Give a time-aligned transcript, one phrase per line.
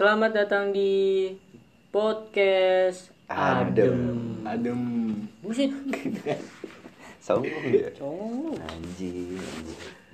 [0.00, 1.28] Selamat datang di
[1.92, 4.32] podcast Adem.
[4.48, 4.80] Adem.
[5.44, 5.68] Buset.
[7.20, 8.56] Sombong ya lu.
[8.56, 9.36] Anjing.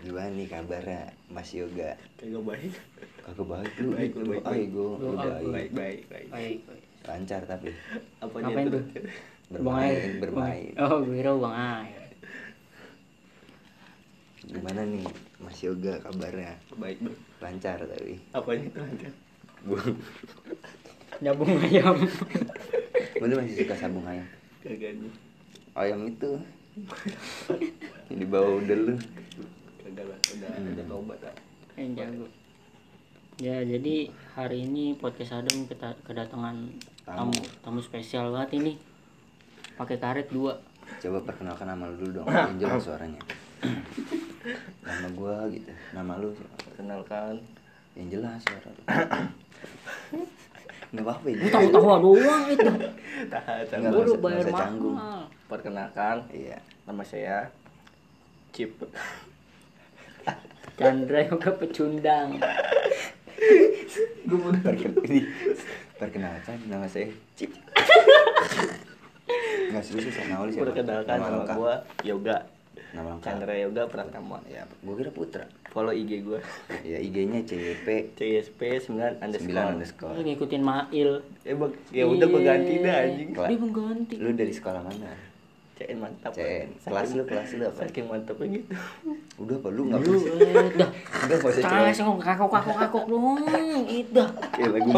[0.03, 2.75] Gimana nih kabarnya Mas Yoga Kagak baik.
[3.22, 4.68] Kagak baik lu Baik, lu baik, baik.
[4.75, 6.27] Lu udah baik, Baik, baik, baik.
[6.34, 6.82] Baik, baik.
[7.07, 7.71] lancar tapi
[8.18, 8.75] Apanya Ngapain itu?
[8.75, 8.84] tuh?
[9.46, 12.11] bermain bermain Oh, gue kira Bang Air.
[14.43, 15.07] gimana nih
[15.39, 17.18] Mas Yoga kabarnya Baik, baik.
[17.39, 19.12] lancar tapi Apanya itu lancar?
[19.67, 19.83] Gue
[21.22, 21.96] Nyambung ayam.
[23.17, 24.27] tuh masih suka sabung ayam
[24.61, 25.13] Kagak nih.
[25.75, 26.31] ayam itu
[28.07, 28.95] yang dibawa udah lu
[29.81, 30.18] Kagak lah.
[30.29, 30.73] Udah, Hmm.
[30.73, 31.35] udah tobat ah.
[31.75, 32.27] Yang jago.
[33.37, 36.56] Ya, jadi hari ini podcast Adem kita kedatangan
[37.03, 37.41] tamu Tamu.
[37.61, 38.73] tamu spesial banget ini.
[39.75, 40.56] Pakai karet dua.
[40.97, 43.19] coba perkenalkan nama lu dulu dong yang jelas suaranya
[44.81, 46.56] nama gue gitu nama lu siapa?
[46.75, 47.34] Kenalkan.
[47.92, 48.83] yang jelas suara lu
[50.87, 52.65] nggak apa-apa ya Lu tahu-tahu doang itu.
[53.27, 55.27] Nggak Baru bayar mahal.
[55.47, 57.51] Perkenalkan, iya nama saya
[58.53, 58.77] Chip.
[60.79, 62.37] Chandra Yoga Pecundang.
[64.27, 65.23] gue mau perkenalkan
[65.97, 67.48] perkenalkan nama saya Cip
[69.67, 71.55] nggak serius sih nama lu siapa Perkenalkan nama lengkap.
[71.55, 72.37] gua Yoga.
[72.95, 74.39] Nama lengkap Chandra Yoga Pratama.
[74.47, 76.41] ya gue kira Putra Follow IG gua.
[76.87, 79.69] ya IG-nya CYP CSP 9 9 underscore.
[79.77, 81.11] underscore Lu ngikutin Mail.
[81.45, 83.31] Eh, bang, ya udah gua ganti dah anjing.
[83.37, 83.48] Kelas.
[83.53, 84.14] Dia mengganti.
[84.17, 85.36] lu dari sekolah mana
[85.77, 86.33] CN mantap.
[86.33, 86.73] CN.
[86.81, 87.85] Kelas lu, kelas lu apa?
[87.85, 88.73] Saking mantapnya gitu.
[89.37, 90.91] udah apa lu nggak Lu bisa eh, dah.
[91.23, 93.37] udah nggak usah cewek sengok kakok kakok kakok dong.
[93.85, 94.25] Itu.
[94.51, 94.91] kayak lagu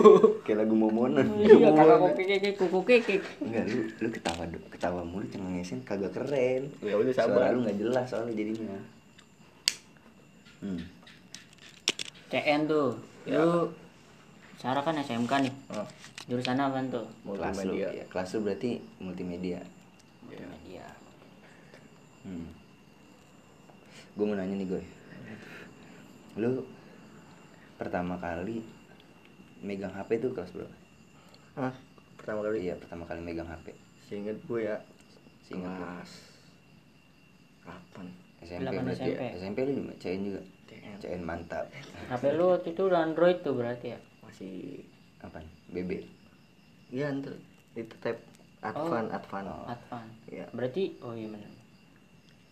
[0.44, 3.20] kayak lagu momonan Iya, kakak kekek kuku kekek.
[3.40, 7.50] enggak lu lu ketawa ketawa mulu cengengesin kagak keren Ya udah suara sabar.
[7.50, 8.76] lu nggak jelas soalnya jadinya
[10.60, 10.80] hmm.
[12.28, 12.92] CN tuh.
[13.24, 13.40] Ya.
[13.40, 13.72] Lu
[14.56, 15.52] Sarah kan SMK nih.
[15.70, 15.86] Oh,
[16.26, 17.06] Jurusan apa tuh?
[17.24, 17.88] kelas lu multimedia.
[17.94, 19.60] ya kelas lu berarti multimedia
[20.30, 20.46] Ya.
[20.46, 20.86] Media.
[22.26, 22.48] hmm.
[24.16, 24.82] gue mau nanya nih gue
[26.36, 26.64] lu
[27.76, 28.60] pertama kali
[29.60, 30.76] megang HP tuh kelas berapa
[31.56, 31.74] Hah?
[32.20, 33.72] Pertama kali iya pertama kali megang HP
[34.04, 34.76] Seinget gue ya
[35.44, 36.10] Seinget kelas
[37.64, 38.06] kapan?
[38.44, 39.16] SMP berarti SMP.
[39.16, 40.96] ya SMP lu juga CN juga CN.
[41.00, 41.64] CN mantap
[42.12, 43.98] HP lu waktu itu udah Android tuh berarti ya?
[44.24, 44.84] Masih
[45.24, 45.40] apa
[45.72, 46.04] BB
[46.92, 47.34] Iya ntar
[47.74, 48.16] itu tab
[48.68, 49.44] Advan Advan.
[49.46, 49.64] Oh.
[49.66, 50.06] Advan.
[50.26, 50.44] Iya.
[50.50, 51.52] Berarti oh iya benar.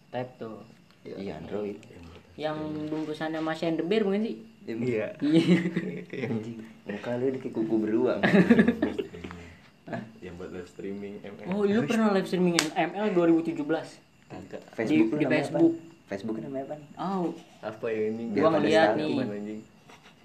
[0.08, 0.62] Tab tuh.
[1.04, 1.76] iya Android
[2.34, 2.56] Yang
[2.88, 4.36] bungkusannya masih the bear bukan sih?
[4.64, 5.14] Iya.
[5.20, 5.58] Iya.
[6.26, 8.20] anjing muka lu kayak kuku beruang
[10.25, 11.47] Yang buat live streaming ML.
[11.52, 13.60] Oh, lu pernah live streaming ML 2017?
[14.25, 14.62] Kagak.
[14.72, 15.72] Facebook Di- di Facebook.
[15.76, 15.92] apa?
[16.04, 17.25] Facebook namanya apa nih Oh,
[17.60, 18.22] Apa ya ini?
[18.32, 19.60] Gua ngeliat nih.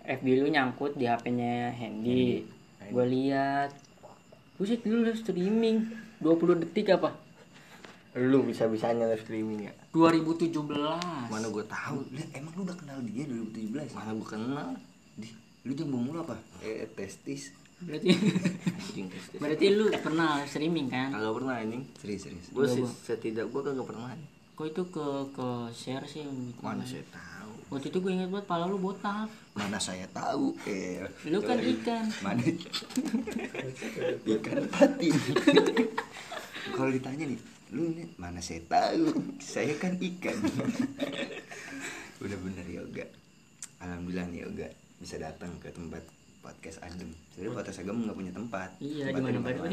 [0.10, 2.48] FB lu nyangkut di HP-nya Handy.
[2.80, 2.90] Handy.
[2.90, 3.72] Gue lihat.
[4.60, 5.88] Buset lu live streaming
[6.20, 7.16] 20 detik apa?
[8.20, 9.74] Lu bisa-bisanya live streaming ya?
[9.96, 10.52] 2017.
[11.32, 12.04] Mana gue tahu?
[12.12, 14.76] Lah, emang lu udah kenal dia 2017 Mana gue kenal?
[15.16, 15.32] Di,
[15.64, 18.12] lu jambung mulu apa eh testis Berarti
[19.40, 21.16] berarti lu pernah live streaming kan?
[21.16, 21.84] Kagak pernah anjing.
[21.96, 24.12] serius serius Gue setidak gue kagak pernah.
[24.60, 26.28] Kok itu ke ke share sih.
[26.60, 27.29] Mana saya tahu.
[27.70, 29.30] Waktu itu gue inget banget pala lu botak.
[29.54, 32.06] mana saya tahu eh Lu kan ikan.
[32.20, 32.42] mana?
[34.34, 35.14] Ikan patin
[36.76, 39.14] kalau ditanya nih lu ini mana saya tahu?
[39.38, 40.34] Saya kan ikan.
[42.24, 43.06] Udah bener yoga.
[43.80, 46.02] Alhamdulillah nih yoga bisa datang ke tempat
[46.42, 47.14] podcast adem.
[47.32, 48.70] Sebenarnya podcast adem nggak punya tempat.
[48.80, 49.70] Iya, di mana mana.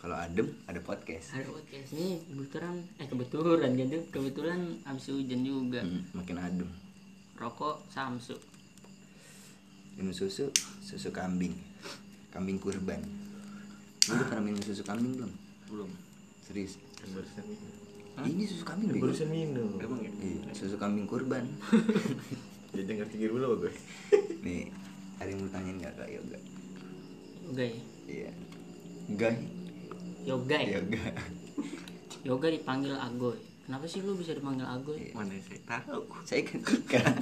[0.00, 5.80] Kalau adem ada podcast Ada podcast nih kebetulan eh kebetulan jadi kebetulan abis hujan juga.
[5.80, 6.70] Hmm, makin adem
[7.36, 8.36] Rokok Samsu.
[9.92, 10.48] minum susu
[10.80, 11.52] susu kambing
[12.30, 13.04] kambing kurban
[14.02, 15.32] lu udah pernah minum susu kambing belum
[15.68, 15.90] Belum.
[16.40, 17.68] serius barusan minum.
[18.24, 19.76] ini susu kambing barusan minum.
[19.76, 20.08] Emang ya?
[20.14, 21.44] Iya, susu kambing kurban
[22.72, 23.72] Jadi ngerti dulu apa gue?
[24.40, 24.70] nih
[25.16, 26.38] ada yang mau tanyain nggak kak yoga
[27.44, 27.80] Yoga ya.
[28.08, 28.30] iya
[29.12, 29.36] gay
[30.24, 30.78] Yoga ya.
[30.80, 31.02] yoga
[32.20, 33.38] Yoga dipanggil Agoy.
[33.64, 35.14] Kenapa sih lu bisa dipanggil Agoy?
[35.16, 36.04] Mana saya tahu.
[36.26, 37.14] saya kan ikan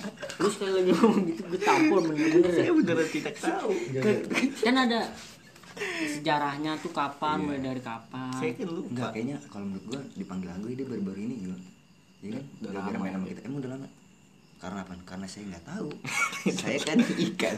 [0.43, 2.51] Lu sekali lagi ngomong gitu gue tampol bener-bener.
[2.51, 3.71] Saya beneran tidak tahu.
[4.65, 5.01] kan ada
[5.89, 8.35] sejarahnya tuh kapan, mulai dari kapan.
[8.35, 8.91] Saya kan lupa.
[8.91, 11.59] Enggak, kayaknya kalau menurut gua dipanggil Agoy dia baru-baru ini juga.
[12.19, 12.45] Iya kan?
[12.59, 13.31] Udah lama main sama ya.
[13.31, 13.41] kita.
[13.47, 13.87] Emang udah lama?
[14.59, 14.93] Karena apa?
[15.07, 15.89] Karena saya nggak tahu.
[16.61, 17.57] saya kan ikan.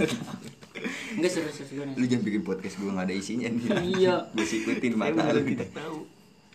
[1.16, 3.64] Enggak serius-serius gue Lu jangan bikin podcast gua nggak ada isinya nih.
[3.96, 4.16] Iya.
[4.36, 5.40] Gue sikutin mata lu.
[5.42, 6.04] tidak tahu.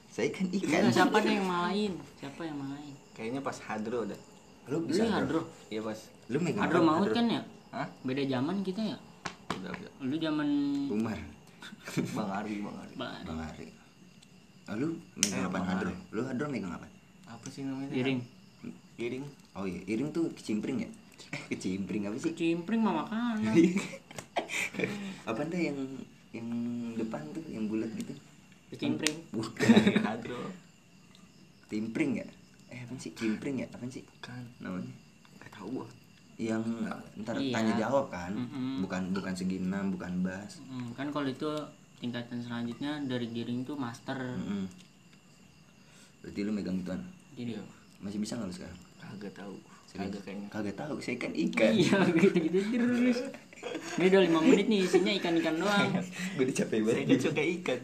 [0.07, 0.81] Saya kan ikan.
[0.89, 1.93] Siapa nih yang malain?
[2.15, 2.93] Siapa yang malain?
[3.11, 4.19] Kayaknya pas hadro dah.
[4.65, 5.41] Lu Lu bisa ya Hadro.
[5.69, 5.99] Iya pas.
[6.29, 7.41] Lu megang Hadro maut kan ya?
[7.69, 7.87] Hah?
[8.01, 8.97] Beda zaman kita ya?
[9.55, 9.93] Siap, siap.
[10.01, 10.47] lu zaman
[10.89, 11.17] Umar
[12.17, 12.93] Bang Ari, Bang Ari.
[12.97, 13.67] Ba- Bang Ari
[14.65, 16.85] oh, lu megang Eh, apa Bang hadro lu hadro megang apa
[17.25, 17.89] Apa sih namanya?
[17.89, 18.19] piring
[18.95, 19.25] Iring.
[19.55, 20.89] Oh iya iring tuh kecimpring ya?
[21.31, 22.31] Eh kecimpring apa sih?
[22.31, 23.53] Cimpring mah makanan.
[25.25, 25.79] Apa dah yang
[26.29, 26.47] yang
[26.93, 28.11] depan tuh yang bulat gitu?
[28.75, 29.71] Cimpring bukan.
[30.05, 30.51] Hadro.
[31.65, 32.27] timpring ya?
[32.67, 33.09] Eh apa sih?
[33.11, 33.67] Cimpring ya?
[33.67, 34.03] Apa sih?
[34.19, 34.43] Kan.
[34.59, 34.91] namanya?
[35.39, 35.87] Gak tahu gua.
[36.35, 36.59] yang
[37.17, 37.55] ntar Iya.
[37.55, 38.27] tanya jawab kan?
[38.29, 38.83] Mm-mm.
[38.83, 41.47] bukan bukan segi enam bukan bas Hmm, kan kalau itu
[41.97, 44.19] tingkatan selanjutnya dari giring tuh master.
[44.35, 44.67] Mm-mm.
[46.19, 46.99] berarti lu megang ituan
[47.33, 47.55] jadi.
[47.97, 49.55] Masih bisa nggak lu sekarang Kagak tahu.
[49.91, 50.47] Kagak kayaknya.
[50.51, 53.19] kagak tahu saya kan ikan iya gitu gitu terus
[53.95, 55.89] ini udah lima menit nih isinya ikan ikan doang
[56.35, 57.79] gue udah capek Saya kan suka ikan.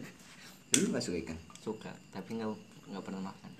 [0.72, 2.52] lu nggak suka ikan Suka, tapi nggak
[2.90, 3.50] nggak pernah makan.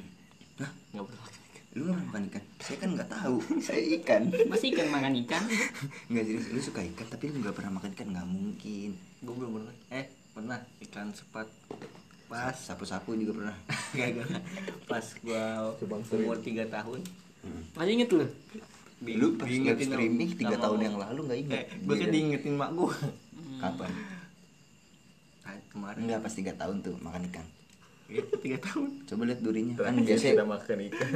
[0.58, 0.70] Hah?
[0.92, 1.62] Nggak pernah makan ikan.
[1.72, 3.36] lu nggak makan ikan saya kan nggak tahu
[3.66, 5.42] saya ikan masih ikan makan ikan
[6.06, 8.90] nggak serius lu suka ikan tapi lu nggak pernah makan ikan nggak mungkin
[9.22, 9.74] Gue belum pernah.
[9.88, 11.46] Eh, pernah ikan sepat.
[12.26, 13.56] pas sapu-sapu juga pernah
[13.92, 14.28] Gagal.
[14.84, 15.72] Pas gua
[16.10, 17.00] umur 3 tahun.
[17.72, 18.26] Masih inget lu.
[19.02, 22.12] Lu pas live Diingetin streaming tiga tahun yang lalu nggak ingat Eh, gue kan Iya.
[22.12, 22.94] diingetin mak gue.
[23.58, 23.90] kapan?
[25.42, 25.98] Nah, kemarin.
[26.00, 27.46] Enggak pas tiga tahun tuh makan ikan.
[28.06, 28.88] Itu tiga tahun.
[29.04, 29.74] coba lihat durinya.
[29.74, 31.10] Kan Kan biasa kita makan ikan.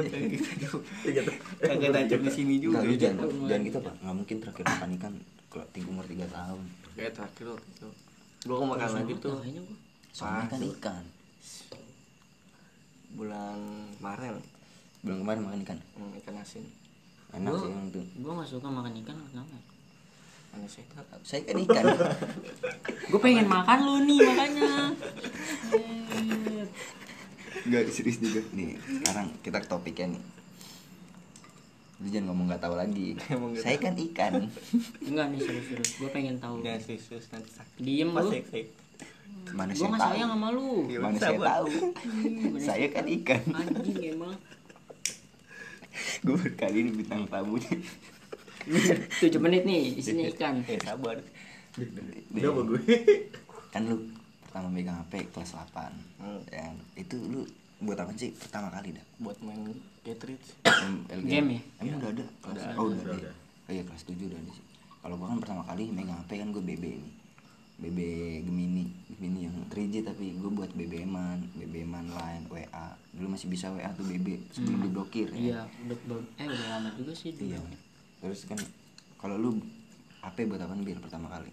[1.68, 2.82] Kagak nancap di sini juga.
[2.82, 3.94] Enggak, lu jangan, jangan gitu pak.
[4.00, 5.12] Nggak mungkin terakhir makan ikan
[5.46, 6.62] kalau tinggi umur tiga tahun.
[6.92, 7.88] Kayak terakhir waktu itu.
[8.42, 9.36] Gue makan lagi tuh.
[10.10, 11.04] soalnya kan ikan.
[13.12, 13.58] Bulan
[13.96, 14.34] kemarin
[15.00, 15.78] belum kemarin makan ikan.
[15.94, 16.64] Hmm, ikan asin.
[17.28, 18.04] enak Gua- sih yang tuh.
[18.16, 19.62] gua nggak suka makan ikan kenapa ya?
[20.52, 21.04] Aneh sehat.
[21.20, 21.84] saya kan ikan.
[23.10, 24.72] Gue pengen makan lu nih makanya.
[25.70, 26.64] Eh,
[27.62, 28.40] Enggak serius juga.
[28.52, 30.22] Nih sekarang kita ke topiknya nih.
[31.96, 33.08] Lu jangan ngomong nggak tahu lagi.
[33.64, 34.32] Saya kan ikan.
[35.02, 36.62] Enggak nih serius-serius gue pengen tahu.
[36.62, 37.76] Jangan serius nanti sakit.
[37.78, 38.30] diem lu.
[39.48, 40.10] mana gue saya nggak tahu.
[40.10, 40.70] sayang sama lu.
[40.86, 41.66] Iya, mana saya tahu.
[42.58, 43.42] Saya kan ikan.
[43.52, 44.32] Anjing emang
[46.24, 47.76] gue berkali ini bintang tamunya
[49.20, 51.18] tujuh menit nih isinya ikan Eh sabar.
[52.32, 52.80] Udah apa gue?
[53.68, 53.96] kan lu
[54.40, 56.40] pertama megang HP kelas 8 Hmm.
[56.48, 56.64] ya,
[56.96, 57.44] itu lu
[57.78, 59.68] buat apa sih pertama kali dah Buat main
[60.00, 60.56] cartridge.
[61.22, 61.60] Game ya?
[61.78, 62.24] Emang udah ada?
[62.40, 63.14] Kelas, Udah oh udah, Udah, ada.
[63.20, 63.34] udah.
[63.62, 64.64] Oh iya kelas 7 udah ada sih.
[64.98, 67.10] Kalau gua kan pertama kali megang HP kan gue BB ini.
[67.76, 67.98] BB
[68.42, 72.88] Gemini, Gemini yang 3G tapi gue buat BBM-an, BBM-an line, WA.
[73.12, 75.84] Dulu masih bisa WA tuh BB sebelum diblokir iya ya.
[75.84, 77.52] udah be- eh udah lama juga sih dulu.
[77.52, 77.60] Iya.
[78.18, 78.56] Terus kan
[79.16, 79.60] kalau lu
[80.18, 81.52] HP buat apa bil pertama kali?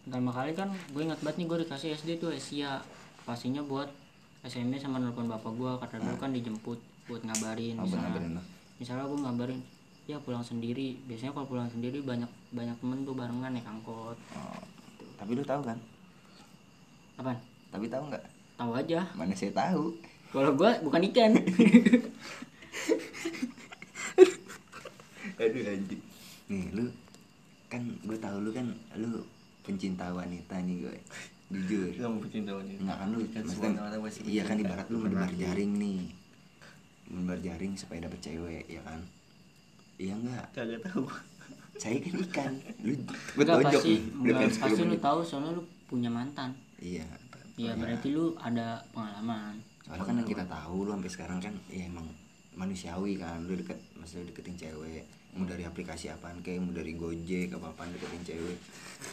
[0.00, 2.80] pertama kali kan gue ingat banget nih gue dikasih SD tuh Asia
[3.24, 3.92] pastinya buat
[4.40, 8.32] SMS sama nelfon bapak gue karena dulu kan dijemput buat ngabarin Oh, misalnya, ngabarin
[8.80, 9.60] misalnya gue ngabarin
[10.06, 14.62] ya pulang sendiri biasanya kalau pulang sendiri banyak banyak temen tuh barengan naik angkot Oh,
[15.18, 15.78] tapi lu tahu kan?
[17.18, 17.38] apaan
[17.68, 18.24] Tapi tahu nggak?
[18.54, 19.94] tahu aja Mana saya tahu.
[20.30, 21.32] kalau gue bukan ikan
[25.38, 26.02] Aduh anjing.
[26.50, 26.84] Nih lu
[27.68, 28.66] kan gue tahu lu kan
[28.98, 29.22] lu
[29.62, 30.96] pencinta wanita nih gue.
[31.48, 31.94] Jujur.
[31.94, 32.78] Kamu pecinta wanita.
[32.82, 33.44] Enggak kan lu Kan
[34.26, 36.00] iya kan ibarat lu menebar jaring nih.
[37.08, 39.00] Menebar jaring supaya dapet cewek ya kan.
[39.98, 40.46] Iya enggak?
[40.54, 41.06] Kagak tahu.
[41.78, 42.52] Saya kan ikan.
[42.82, 46.50] Lu gue tonjok pasti enggak, kan pasti 10 lu tahu soalnya lu punya mantan.
[46.82, 47.06] Iya.
[47.54, 49.62] Iya berarti lu ada pengalaman.
[49.86, 52.06] Soalnya kan yang kita tahu lu sampai sekarang kan ya emang
[52.58, 53.46] manusiawi kan.
[53.46, 55.06] Lu deket maksudnya deketin cewek
[55.38, 58.58] mau dari aplikasi apaan kayak mau dari Gojek apa apaan deketin cewek.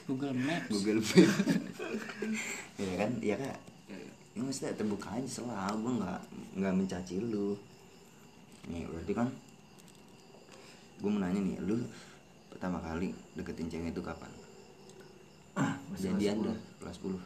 [0.10, 0.70] Google Maps.
[0.74, 1.38] Google Map
[2.82, 3.12] ya kan?
[3.22, 3.58] Ya kak.
[4.36, 5.70] Ini maksudnya terbuka aja salah.
[5.78, 6.22] Gue nggak
[6.58, 7.54] nggak mencaci lu.
[8.74, 9.30] Nih berarti kan
[10.96, 11.76] gue mau nanya nih lu
[12.56, 14.32] pertama kali deketin cewek itu kapan
[16.00, 17.20] jadian dah kelas 10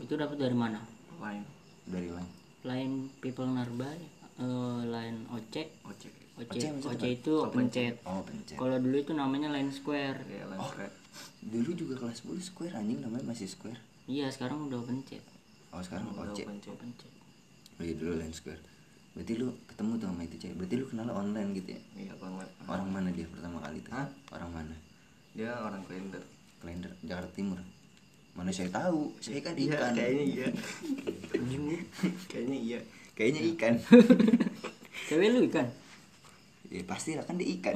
[0.00, 0.82] itu dapat dari mana
[1.16, 1.46] Lain.
[1.86, 2.28] dari lain
[2.62, 2.90] lain
[3.22, 3.94] people nearby
[4.36, 6.12] eh, lain ocek Ojek.
[6.34, 7.14] Oce, Oce maksudnya Oce apa?
[7.14, 7.94] itu pencet.
[8.02, 10.18] oh pencet Kalau dulu itu namanya line square.
[10.26, 10.90] Ya, lain square.
[11.40, 15.22] dulu juga kelas 10 square anjing namanya masih square Iya, sekarang udah pencet.
[15.70, 16.74] oh sekarang Udah pencet.
[16.74, 17.10] Pencet.
[17.72, 18.58] oh iya dulu line square
[19.14, 22.48] berarti lu ketemu tuh sama itu cewek berarti lu kenal online gitu ya Iya, banget.
[22.66, 24.08] orang mana dia pertama kali tuh Hah?
[24.30, 24.74] orang mana
[25.32, 26.22] Dia orang kalender.
[26.58, 27.58] Klender Jakarta Timur
[28.32, 30.46] mana saya tahu saya kan Iya, ikan kayaknya iya.
[32.30, 32.78] kayaknya iya.
[33.14, 33.74] kayaknya ikan
[35.08, 35.66] Cewek lu ikan.
[36.66, 37.74] ya pasti lah kan dia ikan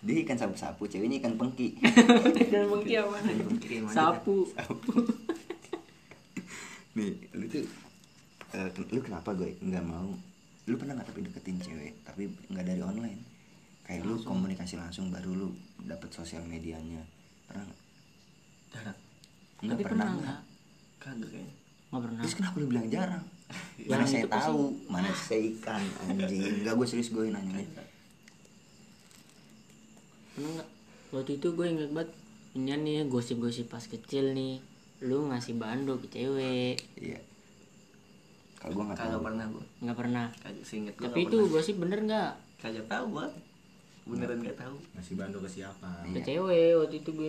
[0.00, 1.78] dia ikan sapu-sapu ceweknya ikan pengki
[2.50, 3.18] Dan mungkin apa?
[3.20, 3.92] Aja.
[3.92, 4.46] Sapu.
[6.92, 7.62] nih lu tuh
[8.50, 10.08] eh, ken- lu kenapa gue nggak mau
[10.64, 13.20] lu pernah nggak tapi deketin cewek tapi nggak dari online
[13.82, 15.48] kayak lu komunikasi langsung baru lu
[15.80, 17.00] dapet sosial medianya
[17.44, 17.80] pernah nggak
[18.68, 18.98] Jarang.
[19.58, 20.40] Enggak tapi pernah nggak
[20.98, 21.54] Kagak kayaknya.
[21.88, 23.24] nggak pernah Terus kenapa lu bilang jarang?
[23.80, 26.42] Mana Jarang saya itu pasti- tahu, mana saya ikan anjing.
[26.58, 27.64] Enggak gue serius gue nanya.
[30.30, 30.68] pernah nggak
[31.10, 32.10] waktu itu gue inget banget
[32.54, 34.60] ini nih gosip-gosip pas kecil nih
[35.00, 37.18] lu ngasih bando ke cewek Iya.
[38.58, 39.06] Kalau gue nggak tahu.
[39.08, 39.64] Kagak pernah gua.
[39.80, 41.04] nggak pernah Kagak seinget gua.
[41.04, 41.52] tapi itu pernah.
[41.52, 43.26] gosip bener nggak kagak tahu gua.
[44.04, 44.76] Beneran nggak tahu.
[44.94, 45.90] Ngasih bantu ke siapa?
[46.02, 46.22] ke Iya.
[46.26, 47.28] cewek waktu itu gue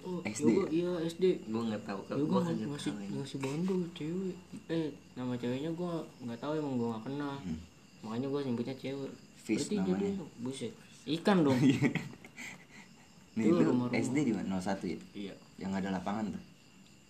[0.00, 0.46] oh, SD.
[0.48, 2.00] yoga, iya SD Gua nggak tahu.
[2.00, 2.66] ya Gua gue ini.
[3.12, 4.34] ngasih bando ke cewek
[4.68, 7.58] eh nama ceweknya gue nggak tahu emang gue nggak kenal Hmm.
[8.00, 9.92] makanya gue sebutnya cewek Fish berarti namanya.
[9.92, 10.08] jadi
[10.38, 10.72] buset
[11.10, 11.58] ikan dong
[13.32, 13.94] Nih Tuh, lu rumah-rumah.
[13.96, 14.58] SD di mana?
[14.58, 14.98] 01 ya?
[15.14, 15.34] Iya.
[15.56, 16.42] Yang nggak ada lapangan tuh.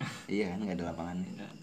[0.32, 1.28] iya kan nggak ada lapangannya.
[1.30, 1.59] Nggak ada.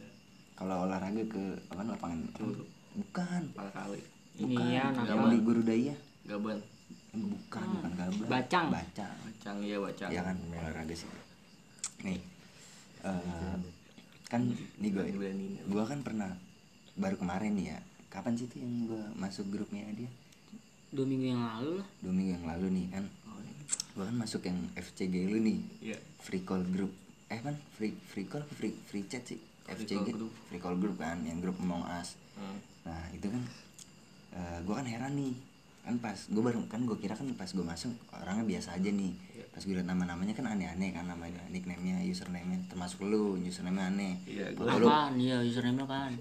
[0.58, 2.20] Kalau olahraga ke apa lapangan?
[2.34, 2.64] Dulu.
[2.98, 3.42] Bukan.
[3.54, 4.02] Pala kali.
[4.38, 4.66] ini Bukan.
[4.68, 5.96] ya Yang di Guru Daya.
[6.26, 6.60] Gaban.
[7.14, 8.28] Bukan, bukan gaban.
[8.28, 8.68] Bacang.
[8.70, 9.14] Bacang.
[9.24, 10.10] Bacang iya bacang.
[10.10, 11.10] Ya kan olahraga sih.
[12.04, 12.20] Nih.
[13.00, 13.56] eh,
[14.28, 14.42] kan
[14.76, 15.06] nih gue
[15.64, 16.34] gue kan pernah
[16.94, 20.10] baru kemarin nih ya kapan sih tuh yang gue masuk grupnya dia
[20.90, 23.54] dua minggu yang lalu lah dua minggu yang lalu nih kan Oh, iya.
[23.94, 25.98] gue kan masuk yang FCG lu nih Iya.
[26.20, 26.92] free call group
[27.30, 30.32] eh kan free free call free free chat sih Free FCG call group.
[30.46, 32.60] free call group kan yang grup Among Us Hmm.
[32.84, 33.42] nah itu kan
[34.60, 35.34] gue kan heran nih
[35.82, 39.10] kan pas gue baru kan gue kira kan pas gue masuk orangnya biasa aja nih
[39.34, 39.46] Iya.
[39.50, 44.54] pas gue liat nama-namanya kan aneh-aneh kan namanya nickname-nya username-nya termasuk lu username aneh Iya,
[44.54, 46.14] Foto gua- lu apaan iya username apaan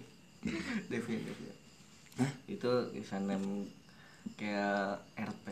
[0.90, 1.54] Devia, Devia.
[2.16, 2.30] Hah?
[2.46, 3.68] Itu username
[4.34, 5.46] kayak RP,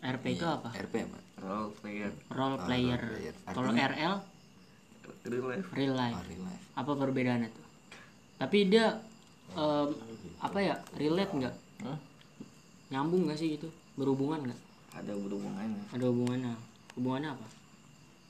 [0.00, 3.44] RP itu Iya, apa RP apa role player, role Oh, player role player.
[3.44, 3.72] kalau?
[3.76, 4.14] RL
[5.26, 5.66] real life.
[5.74, 6.16] real life.
[6.16, 6.64] Oh, real life.
[6.74, 7.66] Apa perbedaannya tuh?
[8.38, 8.86] Tapi dia
[9.54, 9.90] em,
[10.38, 11.54] apa ya relate nggak?
[11.84, 11.98] Hah?
[12.88, 13.68] nyambung nggak sih itu
[14.00, 14.60] berhubungan nggak?
[14.96, 15.82] Ada berhubungannya.
[15.92, 16.54] ada hubungannya.
[16.96, 17.46] Hubungannya apa?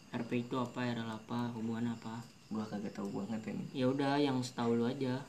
[0.08, 2.24] RP itu apa RL apa hubungannya apa?
[2.48, 3.64] Gua kagak tahu banget ini.
[3.76, 5.20] ya udah yang setahu lu aja.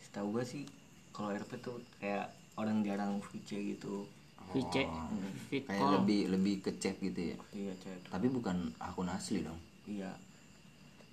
[0.00, 0.64] Setahu gua sih
[1.10, 4.06] kalau RP tuh kayak orang jarang VC gitu.
[4.50, 7.36] VC Oh, kayak lebih lebih ke chat gitu ya?
[7.54, 7.98] Iya, chat.
[8.10, 9.58] tapi bukan akun asli dong?
[9.86, 10.10] Iya.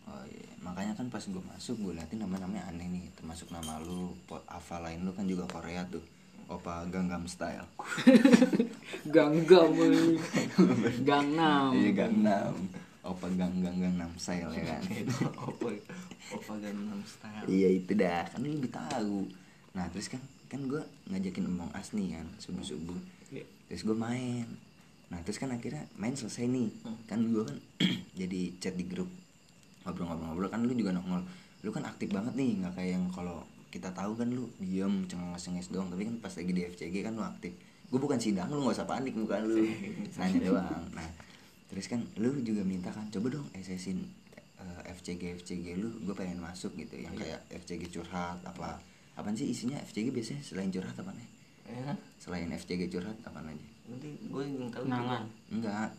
[0.08, 4.16] Oh iya, makanya kan pas gue masuk gue liatin nama-namanya aneh nih, termasuk nama lu,
[4.24, 6.00] pot apa lain lu kan juga Korea tuh,
[6.48, 7.68] Opa Gangnam Style.
[9.14, 9.72] Gangnam
[11.04, 12.56] Gangnam Iya Gangnam,
[13.04, 14.82] Opa Gangnam Gangnam Style ya kan.
[14.88, 15.68] Itu apa?
[16.30, 17.46] Apa Gangnam Style.
[17.48, 19.28] iya itu dah, kan lu lebih tahu.
[19.76, 22.96] Nah terus kan kan gue ngajakin Among Us nih kan subuh subuh,
[23.28, 23.44] Iya.
[23.68, 24.48] terus gue main.
[25.08, 26.72] Nah terus kan akhirnya main selesai nih,
[27.06, 27.58] kan gue kan
[28.20, 29.12] jadi chat di grup
[29.88, 31.24] ngobrol-ngobrol-ngobrol kan lu juga nongol,
[31.64, 35.72] lu kan aktif banget nih, nggak kayak yang kalau kita tahu kan lu diem cengenges-cengenges
[35.72, 37.56] doang, tapi kan pas lagi di FCG kan lu aktif.
[37.88, 39.64] Gue bukan sidang lu nggak usah panik muka lu,
[40.20, 40.84] nanya doang.
[40.92, 41.08] Nah
[41.68, 44.00] terus kan lu juga minta kan coba dong SSin
[44.60, 48.80] eh, FCG FCG lu, gue pengen masuk gitu, yang kayak FCG curhat apa
[49.18, 51.28] apaan sih isinya FCG biasanya selain curhat apa nih?
[51.68, 53.68] Ya, Selain FCG curhat apa aja?
[53.88, 55.90] Nanti gue yang tahu kenalan Enggak,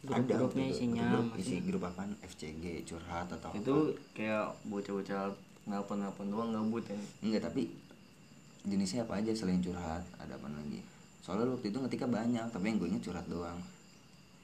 [0.00, 0.74] Grup-grupnya waktu itu.
[0.74, 2.12] isinya, grup, isi grup apaan?
[2.22, 3.76] FCG curhat atau itu
[4.12, 5.32] kayak bocah-bocah
[5.64, 7.04] nelpon-nelpon doang gabut ya apa?
[7.20, 7.62] Enggak, tapi
[8.62, 10.04] jenisnya apa aja selain curhat?
[10.16, 10.80] Ada apa lagi?
[11.20, 13.56] Soalnya waktu itu ngetika banyak, tapi yang gue inget curhat doang.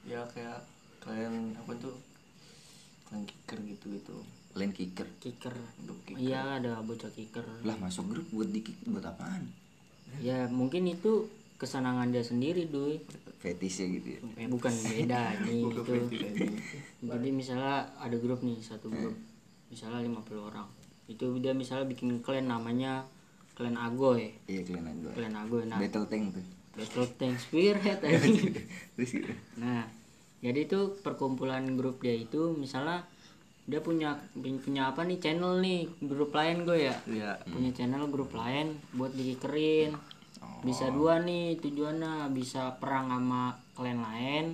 [0.01, 0.65] ya kayak
[0.99, 1.93] kalian apa tuh
[3.05, 4.17] kalian kicker gitu gitu
[4.51, 5.05] Lain kicker.
[5.17, 9.45] kicker Grup iya ada bocah kicker Lah masuk grup buat di buat apaan?
[10.17, 11.29] ya mungkin itu
[11.61, 12.97] kesenangan dia sendiri duy
[13.37, 14.19] Fetishnya gitu ya.
[14.35, 16.49] eh, bukan beda nih Gua itu kepikir aja.
[17.03, 19.13] jadi misalnya ada grup nih satu grup
[19.67, 20.65] misalnya 50 orang
[21.05, 23.05] itu dia misalnya bikin clan namanya
[23.51, 25.13] clan Agoy Iya kalian gue.
[25.13, 26.45] clan Agoy nah Battle tank tuh.
[26.71, 27.35] Battle Tank.
[28.95, 29.31] Terus gitu.
[29.55, 29.83] nah
[30.39, 33.03] jadi itu perkumpulan grup dia itu misalnya
[33.61, 37.37] dia punya punya apa nih channel nih grup lain gue ya Iya.
[37.45, 39.93] punya channel grup lain buat dikikerin
[40.61, 43.43] bisa dua nih tujuannya bisa perang sama
[43.73, 44.45] klan lain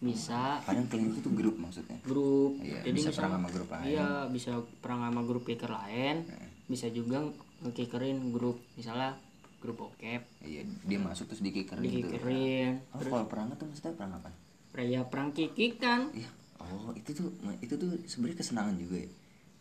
[0.00, 2.00] bisa Kadang kalian itu tuh grup maksudnya.
[2.00, 3.84] grup Iya, jadi bisa misalnya perang sama grup lain.
[3.86, 6.16] iya bisa perang sama grup kicker lain
[6.64, 7.18] bisa juga
[7.60, 9.20] ngekikerin grup misalnya
[9.60, 12.08] grup bokep Iya, dia masuk terus di kicker gitu.
[12.08, 14.32] dikikerin Oh, kalau perang tuh maksudnya perang apa?
[14.78, 16.30] ya perang kikikan Iya.
[16.60, 17.28] Oh, itu tuh
[17.60, 19.10] itu tuh sebenarnya kesenangan juga ya.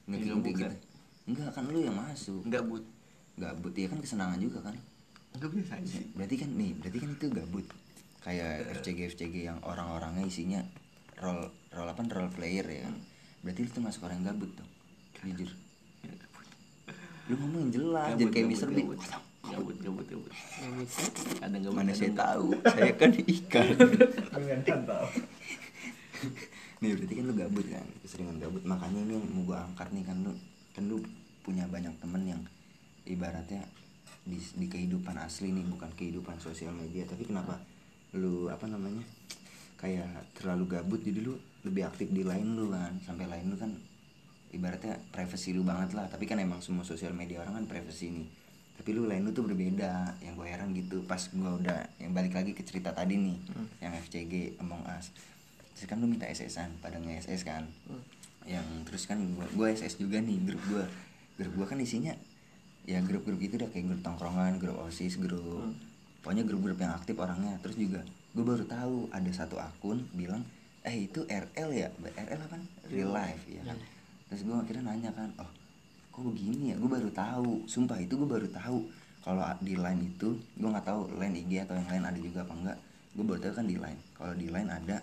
[0.07, 0.59] Ngekick Iya, kayak bukan.
[0.59, 0.75] gitu.
[1.27, 2.41] Enggak kan lu yang masuk.
[2.45, 2.83] gabut
[3.36, 4.75] Gabut ya kan kesenangan juga kan.
[5.38, 7.65] Nggak biasa aja sih Berarti kan nih, berarti kan itu gabut.
[8.19, 10.62] Kayak FCG FCG yang orang-orangnya isinya
[11.19, 12.95] role role apa role player ya kan.
[13.45, 14.69] Berarti itu masuk orang yang gabut dong.
[15.24, 15.50] Jujur.
[17.29, 18.69] Lu ngomong yang jelas, Gabut, jangan kayak Mr.
[18.74, 18.86] Bean.
[18.89, 19.00] gabut.
[19.79, 20.31] gabut gabut
[21.39, 22.27] ada gabut Mana saya enggak.
[22.27, 23.67] tahu, saya kan ikan.
[24.36, 25.07] Dengan tahu.
[26.79, 30.03] nih berarti kan lu gabut kan keseringan gabut makanya ini yang mau gue angkat nih
[30.07, 30.31] kan lu
[30.71, 30.98] kan lu
[31.43, 32.41] punya banyak temen yang
[33.03, 33.67] ibaratnya
[34.29, 37.03] di, di kehidupan asli nih bukan kehidupan sosial media.
[37.09, 37.57] Tapi kenapa
[38.13, 39.01] lu apa namanya
[39.81, 41.01] kayak terlalu gabut?
[41.01, 41.33] Jadi lu
[41.65, 42.93] lebih aktif di lain lu kan?
[43.01, 43.74] Sampai lain lu kan
[44.53, 46.05] ibaratnya privacy lu banget lah.
[46.07, 48.27] Tapi kan emang semua sosial media orang kan privacy nih.
[48.79, 50.21] Tapi lu lain lu tuh berbeda.
[50.21, 53.38] Yang gue heran gitu pas gue udah yang balik lagi ke cerita tadi nih
[53.81, 55.12] yang FCG Among Us.
[55.74, 57.65] Terus kan lu minta SS-an pada nge-SS kan.
[58.45, 60.86] Yang terus kan gue gue SS juga nih grup gue
[61.39, 62.12] grup gue kan isinya
[62.89, 65.77] ya grup-grup itu udah kayak grup tongkrongan grup osis grup
[66.25, 67.53] pokoknya grup-grup yang aktif orangnya.
[67.62, 68.01] Terus juga
[68.34, 70.41] gue baru tahu ada satu akun bilang
[70.81, 71.88] eh itu RL ya?
[72.01, 72.58] RL apa?
[72.89, 73.77] Real life ya kan?
[74.34, 75.51] Terus gue akhirnya nanya kan oh
[76.10, 76.75] kok begini ya?
[76.81, 78.89] Gue baru tahu sumpah itu gue baru tahu
[79.22, 82.53] kalau di line itu gue nggak tahu line IG atau yang lain ada juga apa
[82.58, 82.77] enggak.
[83.13, 84.98] Gue baru tahu kan di line kalau di line ada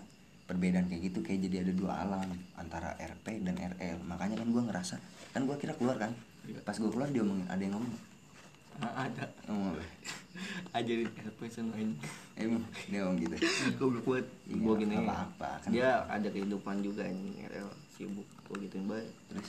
[0.47, 4.63] perbedaan kayak gitu kayak jadi ada dua alam antara RP dan RL makanya kan gue
[4.63, 4.95] ngerasa
[5.35, 6.15] kan gue kira keluar kan
[6.59, 7.95] pas gue keluar dia ngomongin ada yang ngomong
[8.77, 9.25] Ah, ada.
[9.45, 9.81] Ngomong apa?
[10.77, 11.97] Ajarin RP main
[12.35, 12.61] emang?
[12.85, 13.35] Dia ngomong gitu?
[13.81, 14.93] Goblok buat Iya, gua gini.
[14.93, 15.69] nggak apa-apa, kan.
[15.73, 19.09] dia ada kehidupan juga ini RL sibuk gua gituin baik.
[19.27, 19.47] Terus?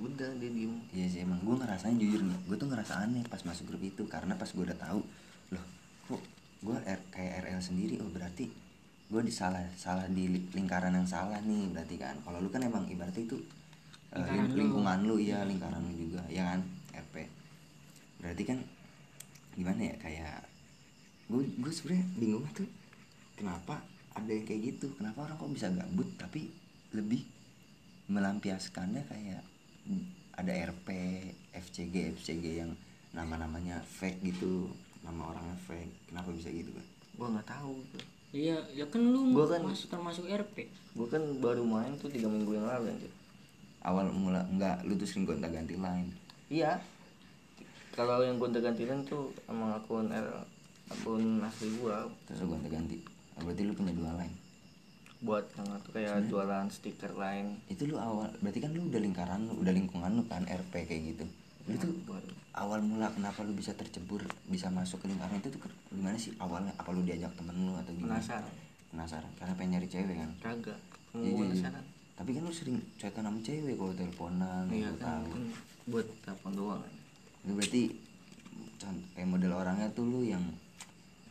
[0.00, 0.72] Udah dia diem.
[0.88, 4.02] Iya sih emang gue ngerasanya jujur nih Gue tuh ngerasa aneh pas masuk grup itu
[4.08, 5.04] Karena pas gue udah tahu
[5.52, 5.64] Loh
[6.08, 6.22] kok
[6.64, 8.00] gue R- kayak RL sendiri?
[8.00, 8.48] Oh berarti
[9.06, 12.16] gue di salah salah di li- lingkaran yang salah nih berarti kan.
[12.18, 13.36] Kalau lu kan emang ibaratnya itu
[14.12, 14.58] eh, Lingkaran ling- lu.
[14.58, 16.60] lingkungan lu ya lingkaran lu juga ya kan
[16.94, 17.14] RP
[18.18, 18.58] berarti kan
[19.52, 20.44] gimana ya kayak
[21.26, 22.68] gue gue sebenarnya bingung tuh
[23.34, 23.80] kenapa
[24.12, 26.52] ada yang kayak gitu kenapa orang kok bisa gabut tapi
[26.92, 27.24] lebih
[28.06, 29.42] melampiaskannya kayak
[30.32, 30.88] ada RP,
[31.52, 32.72] FCG, FCG yang
[33.12, 36.08] nama-namanya fake gitu, nama orangnya fake.
[36.08, 36.86] Kenapa bisa gitu kan?
[37.12, 37.76] gua nggak tahu
[38.32, 42.24] iya ya kan lu Gua kan- masuk termasuk RP gua kan baru main tuh tiga
[42.24, 43.12] minggu yang lalu anjir
[43.82, 46.10] Awal mula enggak, lu tuh sering gonta ganti line.
[46.46, 46.78] iya
[47.92, 50.44] kalau yang gonta gantian tuh emang akun RL
[50.88, 52.98] akun asli gua Terus lu gonta ganti.
[53.36, 54.36] Oh, berarti lu punya dua line.
[55.22, 59.46] buat yang itu kayak jualan stiker lain Itu lu awal, berarti kan lu udah lingkaran
[59.46, 61.24] lu, udah lingkungan lu kan RP kayak gitu.
[61.70, 62.26] Lu tuh baru
[62.58, 65.62] awal mula kenapa lu bisa tercebur, bisa masuk ke lingkaran itu tuh
[65.94, 66.74] gimana sih awalnya?
[66.74, 68.18] Apa lu diajak temen lu atau gimana?
[68.18, 68.54] penasaran
[68.90, 70.30] Penasaran, karena pengen nyari cewek kan?
[70.42, 70.80] kagak
[71.14, 71.44] Iya, iya, iya.
[71.54, 75.32] penasaran Tapi kan lu sering chatan sama cewek kalau teleponan, iya lu kan, tahu.
[75.32, 75.42] kan
[75.82, 76.82] buat telepon doang
[77.42, 77.82] Itu berarti
[79.14, 80.42] kayak model orangnya tuh lu yang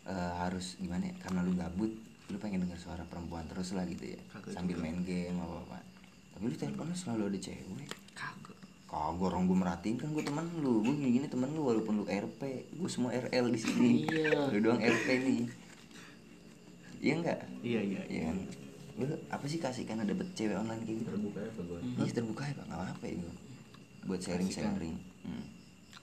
[0.07, 1.15] eh, harus gimana ya?
[1.21, 1.91] Karena lu gabut,
[2.31, 4.19] lu pengen denger suara perempuan terus lah gitu ya.
[4.33, 4.83] Kagak sambil juga.
[4.87, 5.77] main game apa apa.
[6.35, 7.89] Tapi lu teleponnya selalu ada cewek.
[8.17, 8.57] kagak
[8.91, 12.41] Kagak orang gue merhatiin kan gue teman lu, gue gini-gini teman lu walaupun lu RP,
[12.75, 13.91] gue semua RL di sini.
[14.09, 14.51] Iya.
[14.51, 15.41] Lu doang RP nih.
[17.01, 17.39] Iya enggak?
[17.65, 18.37] iya iya Iya kan?
[19.01, 21.09] Lu apa sih kasih karena dapet cewek online kayak gitu?
[21.09, 23.33] terbuka ya apa gue Iya terbuka ya pak, nggak apa-apa ya gue.
[24.03, 24.97] Buat sharing-sharing.
[25.21, 25.45] Hmm.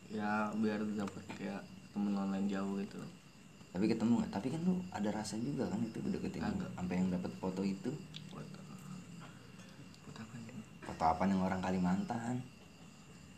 [0.09, 2.97] ya biar dapat kayak temen online jauh gitu
[3.69, 4.33] tapi ketemu nggak?
[4.33, 7.91] Tapi kan lu ada rasa juga kan itu udah ketemu sampai yang dapat foto itu.
[8.33, 8.49] Buat
[10.03, 12.35] buat apa nih foto apa yang orang Kalimantan?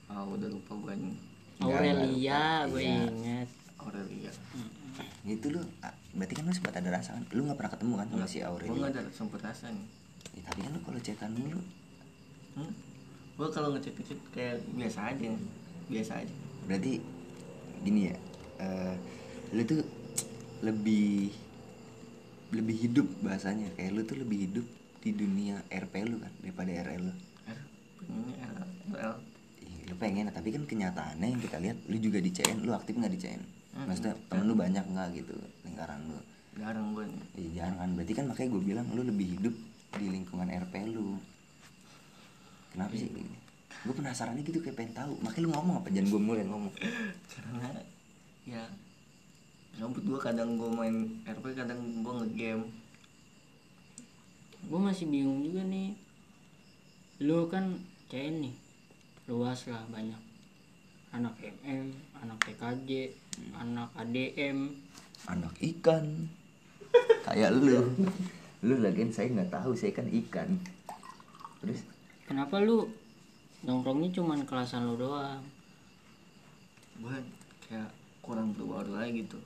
[0.07, 1.15] Ah udah lupa gua nih
[1.59, 2.97] Nggak, Aurelia gue Iya.
[3.05, 4.33] inget Aurelia.
[5.23, 5.61] Itu lu
[6.17, 7.25] berarti kan lu sempat ada rasa kan?
[7.35, 9.87] Lu nggak pernah ketemu kan sama si gua Aurelia nggak ada sempet rasa nih.
[10.37, 11.61] Ya, tapi kan lu kalau cetan dulu.
[12.59, 12.73] Hmm?
[13.41, 15.31] gua kalau ngechat ngechat kayak biasa aja.
[15.89, 16.35] Biasa aja.
[16.69, 16.93] Berarti
[17.81, 18.17] gini ya
[18.61, 18.95] eh,
[19.57, 19.81] lu tuh
[20.61, 21.33] lebih
[22.51, 23.71] lebih hidup bahasanya.
[23.79, 24.67] Kayak lu tuh lebih hidup
[25.01, 27.15] di dunia RP lu kan daripada RL lu.
[28.01, 29.31] Pengennya RL
[29.91, 33.11] lu pengen tapi kan kenyataannya yang kita lihat lu juga di CN lu aktif nggak
[33.11, 33.87] di CN Hmm.
[33.87, 36.19] maksudnya temen lu banyak nggak gitu lingkaran lu?
[36.59, 37.23] Jarang gua nih.
[37.39, 37.91] Iya jangan kan.
[37.95, 39.55] Berarti kan makanya gue bilang lu lebih hidup
[39.95, 41.17] di lingkungan RP lu.
[42.75, 43.37] Kenapa sih gini?
[43.87, 45.13] Gue penasarannya gitu kayak pengen tahu.
[45.23, 45.89] Makanya lu ngomong apa?
[45.95, 46.75] Jangan gue mulai ngomong.
[47.33, 47.71] Karena
[48.45, 48.63] ya
[49.79, 52.67] rambut gua kadang gua main RP kadang gua ngegame.
[54.67, 55.95] Gue masih bingung juga nih.
[57.23, 57.79] Lu kan
[58.11, 58.55] CN nih.
[59.31, 60.19] Luas lah banyak.
[61.15, 62.91] Anak MM anak TKJ
[63.57, 64.59] anak ADM
[65.29, 66.29] anak ikan.
[67.27, 67.85] Kayak lu.
[68.65, 70.57] Lu lagian saya nggak tahu saya kan ikan.
[71.61, 71.85] Terus?
[72.25, 72.89] Kenapa lu
[73.65, 75.45] nongkrongnya cuman kelasan lu doang?
[77.01, 77.17] Gua
[77.69, 77.91] kayak
[78.25, 79.39] kurang berbaur lagi gitu.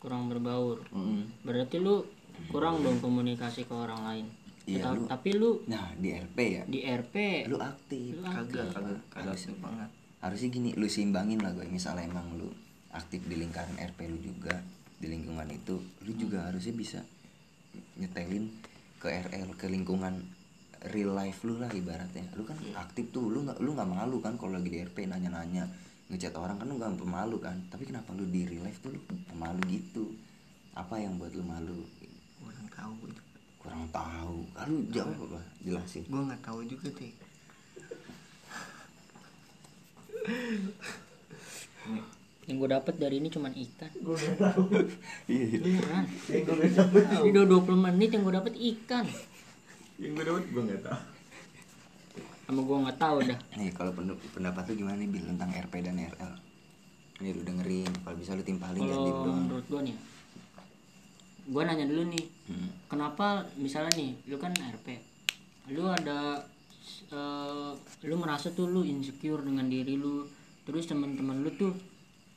[0.00, 0.82] Kurang berbaur?
[0.92, 2.04] Mm, berarti lu
[2.48, 4.26] kurang dong komunikasi ke orang lain.
[4.62, 6.62] Iya, lu- tapi lu nah di RP ya?
[6.70, 7.16] di RP
[7.50, 8.14] lu aktif.
[8.14, 9.90] Lu kagak kagak kagak aktif banget
[10.22, 11.66] harusnya gini lu seimbangin lah gue.
[11.66, 12.48] Misalnya emang lu
[12.94, 14.54] aktif di lingkaran RP lu juga
[15.02, 17.00] di lingkungan itu lu juga harusnya bisa
[17.98, 18.46] nyetelin
[19.02, 20.22] ke RL ke lingkungan
[20.94, 22.22] real life lu lah ibaratnya.
[22.38, 25.66] Lu kan aktif tuh lu nggak lu nggak malu kan kalau lagi di RP nanya-nanya
[26.06, 27.58] ngechat orang kan lu nggak pemalu kan?
[27.66, 30.14] Tapi kenapa lu di real life tuh lu pemalu gitu?
[30.78, 31.82] Apa yang buat lu malu?
[32.38, 32.94] Kurang tahu.
[33.58, 34.38] Kurang tahu.
[34.54, 35.42] Ah, lu jawab apa?
[35.66, 36.06] Jelasin.
[36.06, 37.10] Gue nggak tahu juga teh
[42.42, 43.90] yang gue dapet dari ini cuman ikan
[45.30, 45.58] iya iya.
[45.62, 46.04] beneran.
[47.22, 49.06] Ini udah 20 menit yang gue dapet ikan.
[49.96, 51.00] Yang gue dapat gue nggak tahu.
[52.42, 53.38] Sama gue nggak tahu dah.
[53.54, 56.32] Nih kalau pen- pendapat lu gimana nih Bil tentang RP dan RL
[57.22, 59.38] ini lu dengerin kalau bisa lu timpalin jangan diem kalau doang.
[59.46, 59.96] menurut gue nih
[61.42, 62.24] gue nanya dulu nih.
[62.50, 62.68] Hmm.
[62.86, 64.86] kenapa misalnya nih lu kan RP
[65.70, 66.42] lu ada
[67.12, 67.72] eh,
[68.08, 70.24] lu merasa tuh lu insecure dengan diri lu.
[70.64, 71.72] Terus teman-teman lu tuh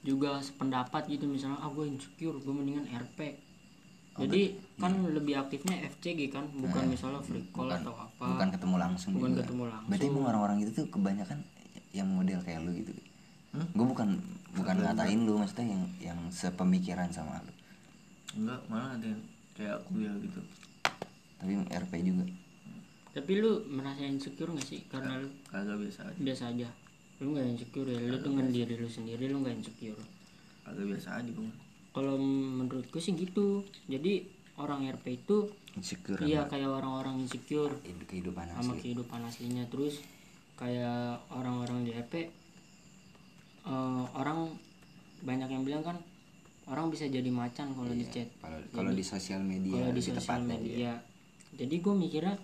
[0.05, 3.41] juga sependapat gitu misalnya ah gue insecure gue mendingan RP
[4.15, 8.25] jadi kan lebih aktifnya FCG kan bukan misalnya free call bukan, atau apa.
[8.31, 9.41] bukan ketemu langsung Bukan juga.
[9.43, 9.89] ketemu langsung.
[9.91, 11.39] berarti emang orang-orang itu tuh kebanyakan
[11.91, 12.91] yang model kayak lu gitu.
[13.55, 13.67] Hmm?
[13.71, 14.09] gue bukan
[14.55, 17.51] bukan ngatain lu maksudnya yang yang sepemikiran sama lu.
[18.39, 20.39] Enggak malah ada yang kayak aku bilang gitu.
[21.43, 22.23] Tapi RP juga
[23.15, 24.84] tapi lu merasa insecure gak sih?
[24.91, 26.19] Karena lu kagak biasa aja.
[26.19, 26.67] biasa aja.
[27.23, 27.99] Lu nggak insecure ya?
[28.04, 30.04] Lu dengan diri lu sendiri lu nggak insecure.
[30.67, 31.51] Kagak biasa aja gue
[31.95, 33.63] kalau menurutku sih gitu.
[33.88, 34.28] Jadi
[34.60, 35.47] orang RP itu
[35.80, 38.82] insecure iya sama kayak orang-orang insecure hidup- kehidupan sama asli.
[38.84, 39.63] kehidupan aslinya.
[39.71, 40.04] Terus
[40.60, 42.13] kayak orang-orang di RP
[43.63, 44.51] eh, orang
[45.23, 45.95] banyak yang bilang kan
[46.67, 48.28] orang bisa jadi macan kalau di chat.
[48.75, 50.75] kalau di sosial media kalau di sosial media.
[50.75, 50.95] iya.
[51.56, 52.36] jadi gue mikirnya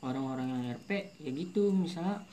[0.00, 2.24] orang-orang yang RP ya gitu misalnya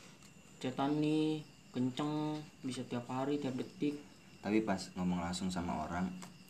[0.58, 1.44] chatan nih
[1.76, 4.00] kenceng bisa tiap hari tiap detik.
[4.42, 6.08] Tapi pas ngomong langsung sama orang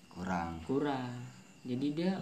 [0.08, 0.62] kurang.
[0.64, 1.12] Kurang.
[1.68, 2.16] Jadi dia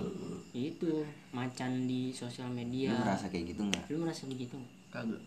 [0.58, 3.86] itu macan di sosial lu media merasa kayak gitu nggak?
[3.93, 4.73] Lu merasa begitu nggak?
[4.89, 5.23] kagak.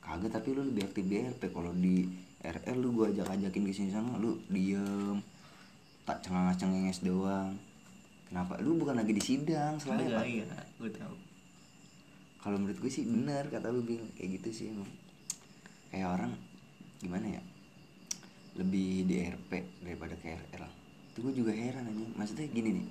[0.00, 2.08] Kagak tapi lu lebih aktif di RP kalau di
[2.40, 5.20] RL lu gua ajak ajakin ke sini sana lu diem.
[6.08, 7.52] Tak cengenges cengenges doang.
[8.32, 8.56] Kenapa?
[8.64, 10.24] Lu bukan lagi di sidang kagak Pak.
[10.24, 10.46] iya.
[10.80, 11.19] Gue tahu
[12.40, 14.00] kalau menurut gue sih benar kata lu bil.
[14.14, 14.88] Kayak gitu sih emang.
[15.88, 16.32] Kayak orang
[16.98, 17.42] gimana ya
[18.52, 19.50] lebih di RP
[19.80, 20.64] daripada ke RL
[21.08, 22.86] itu gue juga heran aja maksudnya gini nih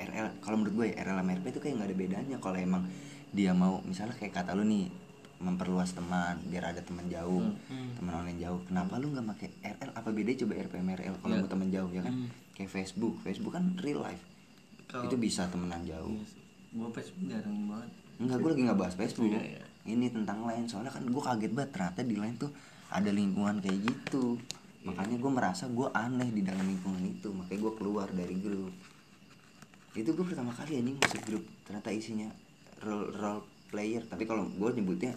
[0.00, 2.82] RL kalau menurut gue ya RL sama RP itu kayak nggak ada bedanya kalau emang
[3.28, 4.86] dia mau misalnya kayak kata lu nih
[5.38, 7.94] memperluas teman biar ada teman jauh Hmm.
[7.94, 8.58] teman online jauh.
[8.64, 11.40] Kenapa lu nggak pakai RL apa bedanya coba RP sama RL kalau Iya.
[11.40, 12.14] mau teman jauh ya kan?
[12.14, 12.28] Hmm.
[12.52, 13.14] kayak Facebook.
[13.20, 14.22] Facebook kan real life.
[14.86, 16.10] Kalau- itu bisa temenan jauh.
[16.10, 16.42] Iya sih.
[16.70, 19.30] gue Facebook jarang banget Enggak, gue lagi nggak bahas Facebook.
[19.30, 19.62] Iya, iya.
[19.86, 20.66] Ini tentang lain.
[20.66, 22.50] Soalnya kan gue kaget banget ternyata di lain tuh
[22.90, 24.36] ada lingkungan kayak gitu.
[24.82, 27.30] Makanya gue merasa gue aneh di dalam lingkungan itu.
[27.30, 28.74] Makanya gue keluar dari grup.
[29.92, 31.44] Itu gue pertama kali anjing masuk grup.
[31.64, 32.28] Ternyata isinya
[32.80, 34.02] role role player.
[34.02, 35.14] Tapi kalau gue nyebutnya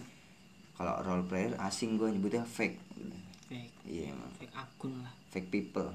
[0.72, 2.78] kalau role player asing gue nyebutnya fake.
[3.46, 5.90] fake Iya emang fake akun lah fake people.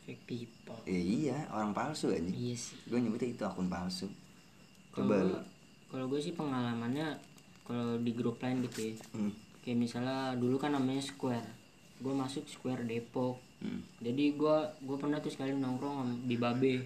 [0.00, 2.30] fake people Ya, iya orang palsu anjing.
[2.32, 4.06] iya sih Gue nyebutnya itu akun palsu.
[4.90, 5.42] Coba.
[5.90, 7.18] Kalau gue sih pengalamannya
[7.66, 8.94] kalau di grup lain gitu ya.
[9.12, 9.34] Hmm.
[9.60, 11.44] kayak misalnya dulu kan namanya Square.
[12.00, 13.36] Gue masuk Square Depok.
[13.60, 13.84] Hmm.
[14.00, 16.80] jadi gue gue pernah tuh sekali nongkrong di Babe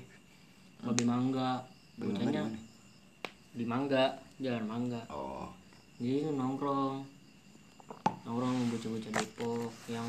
[0.82, 1.62] Babe Mangga.
[1.94, 2.42] Babe Mangga bocahnya
[3.54, 4.04] di Mangga
[4.42, 5.02] jalan Mangga.
[5.14, 5.46] Oh.
[6.02, 7.06] jadi nongkrong.
[8.26, 10.08] Nongkrong bocah-bocah Depok yang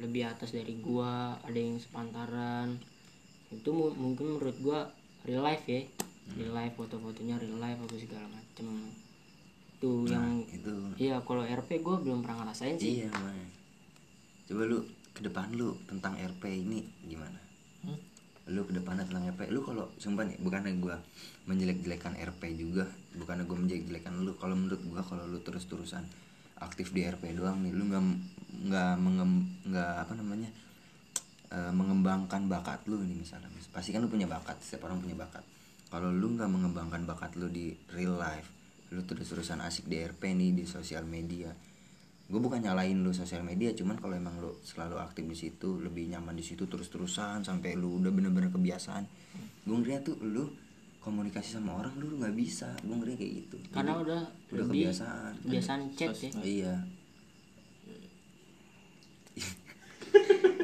[0.00, 2.80] lebih atas dari gua ada yang sepantaran.
[3.52, 4.90] Itu mu- mungkin menurut gua
[5.22, 5.84] real life ya
[6.36, 8.66] real life foto-fotonya real life apa segala macem
[9.80, 13.48] tuh Nah, yang itu iya kalau RP gua belum pernah ngerasain sih Iya, Mas.
[14.46, 14.78] Coba lu
[15.16, 17.40] ke depan lu tentang RP ini gimana?
[17.86, 17.96] Hmm?
[18.50, 20.98] Lu ke depannya tentang RP, lu kalau sumpah nih, bukannya gua
[21.46, 24.34] menjelek-jelekan RP juga, bukannya gua menjelek-jelekan lu.
[24.36, 26.02] Kalau menurut gua kalau lu terus-terusan
[26.60, 28.02] aktif di RP doang nih, lu nggak
[28.68, 30.50] nggak mengem nggak apa namanya
[31.54, 33.48] eh, mengembangkan bakat lu nih misalnya.
[33.70, 35.46] Pasti kan lu punya bakat, setiap orang punya bakat.
[35.90, 38.46] Kalau lu nggak mengembangkan bakat lu di real life,
[38.94, 41.50] lu terus-terusan asik di RP nih di sosial media,
[42.30, 46.14] gue bukan nyalain lu sosial media cuman kalau emang lu selalu aktif di situ lebih
[46.14, 49.02] nyaman di situ terus terusan sampai lu udah bener-bener kebiasaan
[49.66, 50.46] gue ngerinya tuh lu
[51.00, 52.68] komunikasi sama orang lu nggak bisa.
[52.84, 53.56] Gue ngeri kayak gitu.
[53.72, 54.22] Karena Jadi, udah
[54.52, 55.32] udah kebiasaan.
[55.48, 56.30] kebiasaan chat ya?
[56.44, 56.74] iya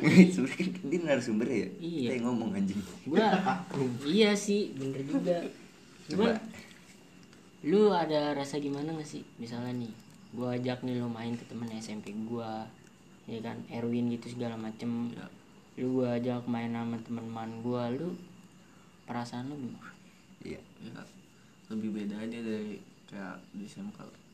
[0.34, 1.68] sebenarnya kan dia narasumber ya?
[1.80, 2.08] Iya.
[2.10, 2.80] kita ngomong anjing.
[3.08, 3.26] Gua
[4.04, 5.38] iya sih bener juga.
[6.06, 6.12] Coba.
[6.12, 6.34] cuman
[7.66, 9.22] lu ada rasa gimana gak sih?
[9.40, 9.92] Misalnya nih
[10.36, 12.68] gua ajak nih lo main ke temen SMP gua
[13.26, 13.58] ya kan?
[13.72, 15.12] Erwin gitu segala macem.
[15.14, 15.26] Ya.
[15.76, 18.16] lu gua ajak main sama teman-teman gua lu
[19.04, 19.92] perasaan lu gimana?
[20.40, 20.60] Iya.
[20.80, 21.02] Ya.
[21.72, 24.26] Lebih beda aja dari kayak di SMK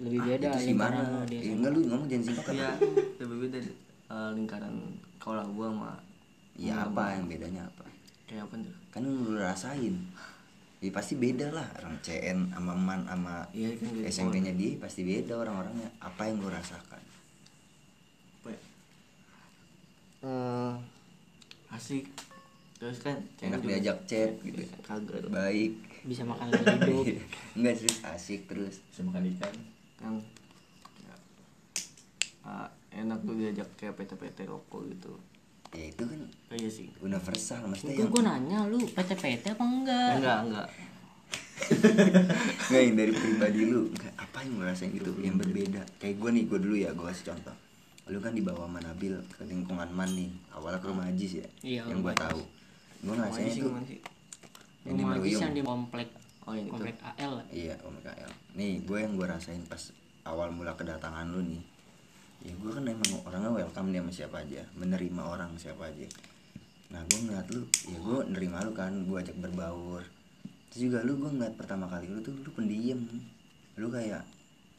[0.00, 2.70] lebih Ah, beda itu lingkaran gimana lo di ya, enggak lu ngomong jangan singkat Iya,
[3.20, 3.58] lebih beda
[4.12, 4.76] eh, lingkaran
[5.16, 5.92] sekolah gua sama
[6.52, 7.88] ya apa yang bedanya apa?
[8.28, 8.74] Kayak apa tuh?
[8.92, 9.96] kan lu rasain.
[10.82, 11.64] Ya pasti beda lah.
[11.78, 14.02] Orang CN sama man sama Iya kan gitu.
[14.02, 15.88] SMP-nya dia pasti beda orang-orangnya.
[16.02, 17.02] Apa yang lu rasakan?
[18.42, 18.60] Apa ya?
[20.26, 20.74] Eh,
[21.70, 22.04] asik.
[22.82, 24.66] Terus kan enak diajak chat gitu.
[24.82, 25.78] Kagak baik.
[26.02, 27.30] Bisa makan lebih hidup.
[27.62, 28.02] Enggak serius.
[28.02, 28.82] Asik terus.
[28.90, 29.54] Bisa makan ikan.
[30.02, 30.18] Kan.
[31.06, 31.14] Ya,
[32.42, 35.12] ah, enak tuh diajak kayak PT-PT rokok gitu.
[35.72, 36.20] Ya itu kan
[36.52, 36.88] kayak sih.
[37.00, 40.12] universal maksudnya itu yang gue nanya lu PT-PT apa enggak?
[40.20, 40.68] Enggak enggak.
[42.68, 45.82] Nggak yang dari pribadi lu nggak apa yang lu rasain gitu yang berbeda?
[45.96, 47.56] Kayak gue nih gue dulu ya gue kasih contoh.
[48.12, 50.28] Lu kan dibawa sama Nabil ke lingkungan man nih.
[50.52, 52.42] Awalnya ke rumah Ajis ya Iya, yang gue tahu.
[53.02, 53.70] Gue ngerasain sih itu
[54.82, 55.40] yang di Meruyung.
[55.42, 56.08] yang di komplek
[56.42, 57.46] oh ini tuh komplek AL lah.
[57.54, 59.82] iya Om KL nih gue yang gue rasain pas
[60.26, 61.62] awal mula kedatangan lu nih
[62.42, 66.10] ya gue kan emang orangnya welcome nih sama siapa aja menerima orang siapa aja.
[66.90, 70.02] Nah gue ngeliat lu ya gue nerima lu kan gue ajak berbaur.
[70.74, 72.98] Terus juga lu gue ngeliat pertama kali lu tuh lu pendiam.
[73.78, 74.26] Lu kayak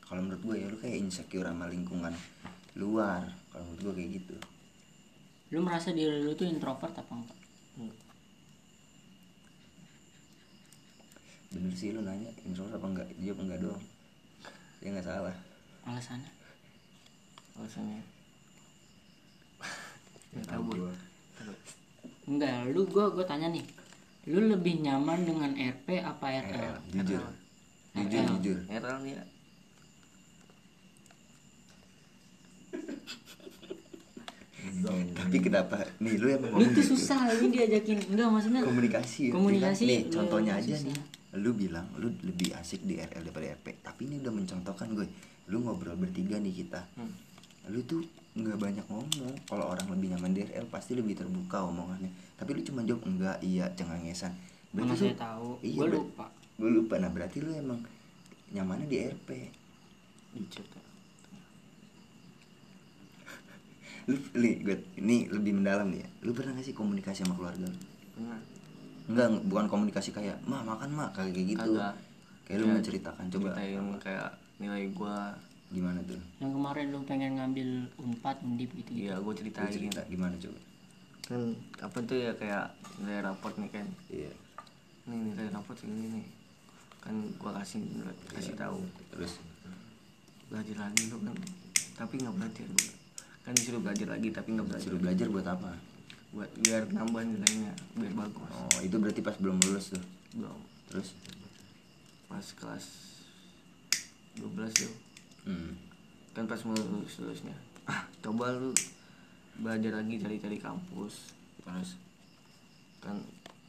[0.04, 2.12] kalau menurut gue ya lu kayak insecure sama lingkungan
[2.76, 4.36] luar kalau menurut gue kayak gitu.
[5.56, 7.39] Lu merasa diri lu tuh introvert apa enggak?
[11.54, 13.08] Bener sih lu nanya introvert apa enggak?
[13.23, 13.84] Jawab enggak doang.
[14.84, 15.36] Ya nggak salah.
[15.88, 16.43] Alasannya
[17.60, 18.02] alasannya
[20.34, 20.94] nggak tahu gua.
[22.24, 23.66] Enggak lu gue gue tanya nih.
[24.32, 27.22] Lu lebih nyaman dengan RP apa RL RL jujur.
[27.22, 28.08] RL.
[28.08, 28.58] jujur jujur.
[28.72, 29.24] Errol nih ya
[35.13, 35.76] tapi kenapa?
[36.04, 36.96] Nih lu emang lu tuh gitu.
[36.96, 37.98] susah ini diajakin.
[38.13, 40.88] Enggak maksudnya komunikasi ya, Komunikasi, nih lu contohnya aja susah.
[40.92, 40.98] nih.
[41.42, 45.08] Lu bilang lu lebih asik di RL daripada RP tapi ini udah mencontohkan gue
[45.50, 46.82] lu ngobrol bertiga nih kita.
[46.98, 47.13] Hmm.
[47.67, 49.34] Lu tuh nggak banyak ngomong.
[49.45, 52.10] Kalau orang lebih nyaman di RL pasti lebih terbuka omongannya.
[52.36, 54.34] Tapi lu cuma jawab enggak iya cengengesan
[54.73, 55.62] mana lu- saya tahu.
[55.62, 56.26] Iya, gue lupa.
[56.58, 56.97] Gue lupa.
[56.97, 57.80] Nah berarti lu emang
[58.49, 59.30] nyamannya di RP
[60.34, 60.82] di ya.
[64.04, 66.10] lu li, gue ini lebih mendalam nih ya.
[66.26, 67.78] Lu pernah gak sih komunikasi sama keluarga lu?
[68.13, 68.39] Pernah.
[69.04, 71.60] enggak bukan komunikasi kayak ma makan mak kayak gitu.
[71.76, 71.95] Kagak.
[72.43, 73.49] kayak lu Kayak menceritakan coba.
[73.99, 75.36] kayak nilai gua
[75.74, 76.22] gimana tuh?
[76.38, 80.02] Yang kemarin lu pengen ngambil unpad undip gitu iya gua Lu ceritain cerita.
[80.06, 80.60] Gimana coba?
[81.26, 81.42] Kan
[81.82, 82.66] apa tuh ya kayak
[83.02, 83.88] nilai raport nih kan?
[84.14, 84.32] Iya.
[85.10, 86.26] Nih nilai raport ini nih.
[87.02, 87.82] Kan gua kasih
[88.30, 88.86] kasih tahu.
[89.10, 89.42] Terus?
[90.54, 91.38] Belajar lagi lu kan.
[91.98, 92.92] Tapi nggak belajar gua
[93.44, 94.88] kan disuruh belajar lagi tapi nggak belajar.
[94.88, 95.72] Suruh belajar buat apa?
[96.32, 98.54] Buat biar nambah nilainya biar bagus.
[98.56, 100.04] Oh itu berarti pas belum lulus tuh?
[100.38, 100.60] Belum.
[100.88, 101.12] Terus?
[102.32, 102.86] Pas kelas
[104.40, 105.12] 12 tuh
[105.46, 105.72] hmm.
[106.34, 108.72] kan pas mau lulus lulusnya ah coba lu
[109.60, 111.36] belajar lagi cari-cari kampus.
[111.62, 112.00] Terus
[113.04, 113.20] kan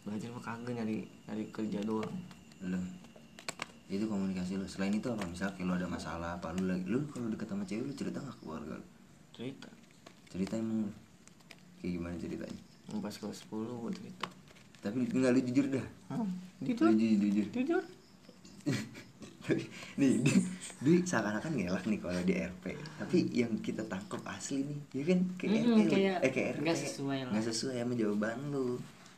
[0.06, 2.16] belajar mah kagak nyari nyari kerja doang.
[2.64, 2.80] Lu
[3.90, 4.64] itu komunikasi lu.
[4.64, 5.28] Selain itu apa?
[5.28, 8.36] Misal kalau ada masalah apa lu lagi lu kalau deket sama cewek lu cerita nggak
[8.38, 8.86] ke keluarga lu?
[9.34, 9.68] Cerita.
[10.32, 10.88] Cerita emang
[11.82, 12.60] kayak gimana ceritanya?
[13.00, 14.26] Pas kelas 10 gua cerita.
[14.80, 15.86] Tapi nggak lu jujur dah.
[16.64, 17.46] Lu jujur jujur.
[17.52, 17.84] Jujur
[20.00, 20.38] nih dia,
[20.80, 22.64] dia seakan-akan ngelak nih kalau di RP
[22.96, 25.18] tapi yang kita tangkap asli nih ya kan?
[25.36, 27.32] Kayak Mm-mm, RP kayak eh kayak RP nggak sesuai lah.
[27.36, 28.66] nggak sesuai sama jawaban lu.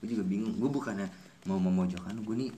[0.03, 0.55] Gue juga bingung.
[0.59, 1.09] Gue bukannya
[1.47, 2.51] mau memojokkan gue nih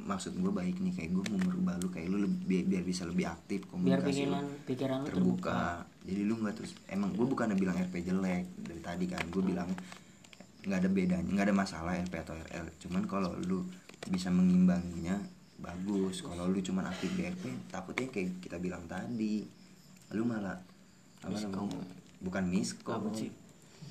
[0.00, 0.92] maksud gue baik nih.
[0.96, 4.34] Kayak gue mau merubah lu kayak lu lebih biar bisa lebih aktif biar komunikasi lu
[4.34, 5.20] pikiran pikiran lu terbuka.
[5.20, 5.62] terbuka.
[6.08, 9.22] Jadi lu nggak terus emang gue bukannya bilang RP jelek dari tadi kan.
[9.28, 9.68] Gue bilang
[10.60, 13.64] nggak ada bedanya nggak ada masalah RP atau RL cuman kalau lu
[14.12, 15.16] bisa mengimbanginya
[15.60, 16.20] bagus.
[16.20, 19.44] Kalau lu cuman aktif di RP takutnya kayak kita bilang tadi
[20.10, 20.56] lu malah
[21.20, 21.68] apa Miskom.
[21.68, 21.84] namanya
[22.18, 23.30] bukan miskom Apa sih?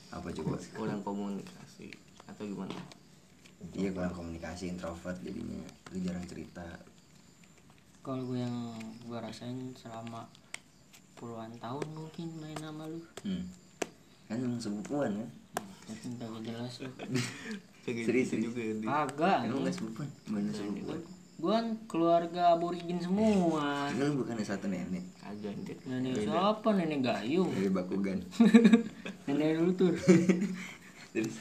[0.10, 1.94] apa coba kurang komunikasi
[2.26, 2.74] atau gimana?
[3.72, 5.62] Iya kurang komunikasi introvert jadinya.
[5.90, 6.66] Lu jarang cerita.
[8.00, 10.26] Kalau gue yang gue rasain selama
[11.14, 13.02] puluhan tahun mungkin main sama lu.
[13.22, 13.46] Hmm.
[14.26, 15.30] kan emang sepupuan kan?
[15.90, 16.90] Tapi jelas lu.
[17.90, 18.46] Serius, gitu serius.
[18.46, 20.10] juga dia kagak emang gak sepupuan?
[20.28, 21.02] Bener sepupuan
[21.40, 23.88] gue kan keluarga aborigin semua.
[23.98, 25.04] Lu bukannya satu nenek?
[25.24, 25.56] Kagak
[25.88, 26.70] nenek siapa?
[26.76, 28.20] Nenek gayung dari Bakugan.
[29.30, 29.94] Nenek lu tuh
[31.14, 31.36] terus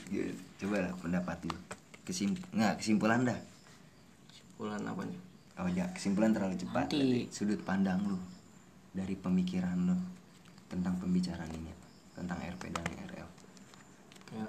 [0.60, 1.56] coba lah pendapat lu.
[2.04, 3.38] Kesim nggak kesimpulan dah.
[4.60, 7.26] Pulang apanya oh ya kesimpulan terlalu cepat Nanti.
[7.34, 8.18] sudut pandang lu
[8.94, 9.96] dari pemikiran lu
[10.70, 11.72] tentang pembicaraan ini
[12.14, 13.28] tentang RP dan RL
[14.28, 14.46] apa ya?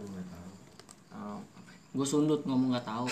[1.90, 3.10] gue sundut ngomong nggak tahu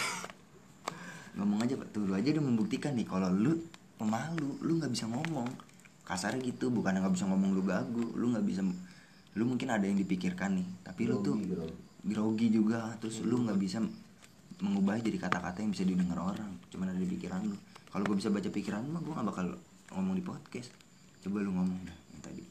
[1.37, 1.87] ngomong aja pak.
[1.93, 3.53] Tuh lu aja udah membuktikan nih kalau lu
[4.01, 5.47] pemalu lu nggak bisa ngomong.
[6.03, 8.65] Kasarnya gitu bukan nggak bisa ngomong lu gagu lu nggak bisa
[9.37, 10.67] lu mungkin ada yang dipikirkan nih.
[10.81, 11.37] Tapi lu tuh
[12.01, 12.97] grogi juga.
[12.97, 13.77] Terus lu nggak bisa
[14.57, 16.57] mengubah jadi kata-kata yang bisa didengar orang.
[16.73, 17.57] Cuman ada di pikiran lu.
[17.93, 19.45] Kalau gue bisa baca pikiran lu mah gue nggak bakal
[19.93, 20.73] ngomong di podcast.
[21.21, 22.43] Coba lu ngomong dah yang tadi.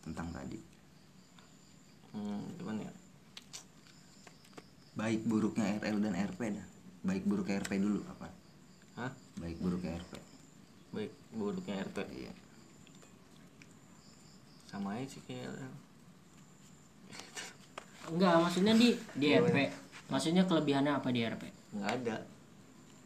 [0.00, 0.58] Tentang tadi.
[2.16, 2.92] Hmm, gimana ya.
[4.94, 6.73] Baik buruknya RL dan RP dah
[7.04, 8.26] baik buruknya RP dulu apa?
[8.98, 9.12] Hah?
[9.38, 10.12] baik buruknya RP
[10.94, 12.32] baik buruknya RP iya.
[14.70, 15.50] Sama aja sih kayak
[18.14, 19.56] enggak maksudnya di di RP
[20.10, 21.42] maksudnya kelebihannya apa di RP
[21.74, 22.16] nggak ada.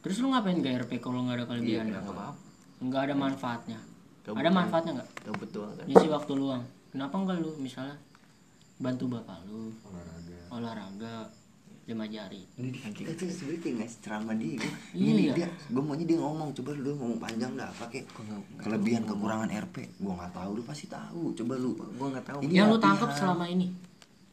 [0.05, 1.89] Terus lu ngapain ke RP kalau nggak ada kelebihan?
[1.89, 2.37] nggak apa-apa.
[2.85, 3.79] Nggak ada manfaatnya?
[4.23, 5.11] Gabut ada manfaatnya nggak?
[5.25, 5.85] Gabut doang kan.
[5.89, 6.63] Ngisi waktu luang.
[6.93, 7.97] Kenapa enggak lu misalnya
[8.77, 9.73] bantu bapak lu?
[9.89, 10.39] Olahraga.
[10.53, 11.15] Olahraga
[11.89, 12.45] lima jari.
[12.61, 14.61] Ini kita tuh sebenernya kayak ngasih ceramah dia.
[14.61, 15.09] Gue Iya.
[15.09, 16.53] ini dia gue maunya dia ngomong.
[16.53, 18.05] Coba lu ngomong panjang dah apa kek
[18.61, 21.33] kelebihan kekurangan RP gue nggak tahu lu pasti tahu.
[21.33, 22.39] Coba lu gua nggak tahu.
[22.45, 23.73] Ini yang lu tangkap selama ini?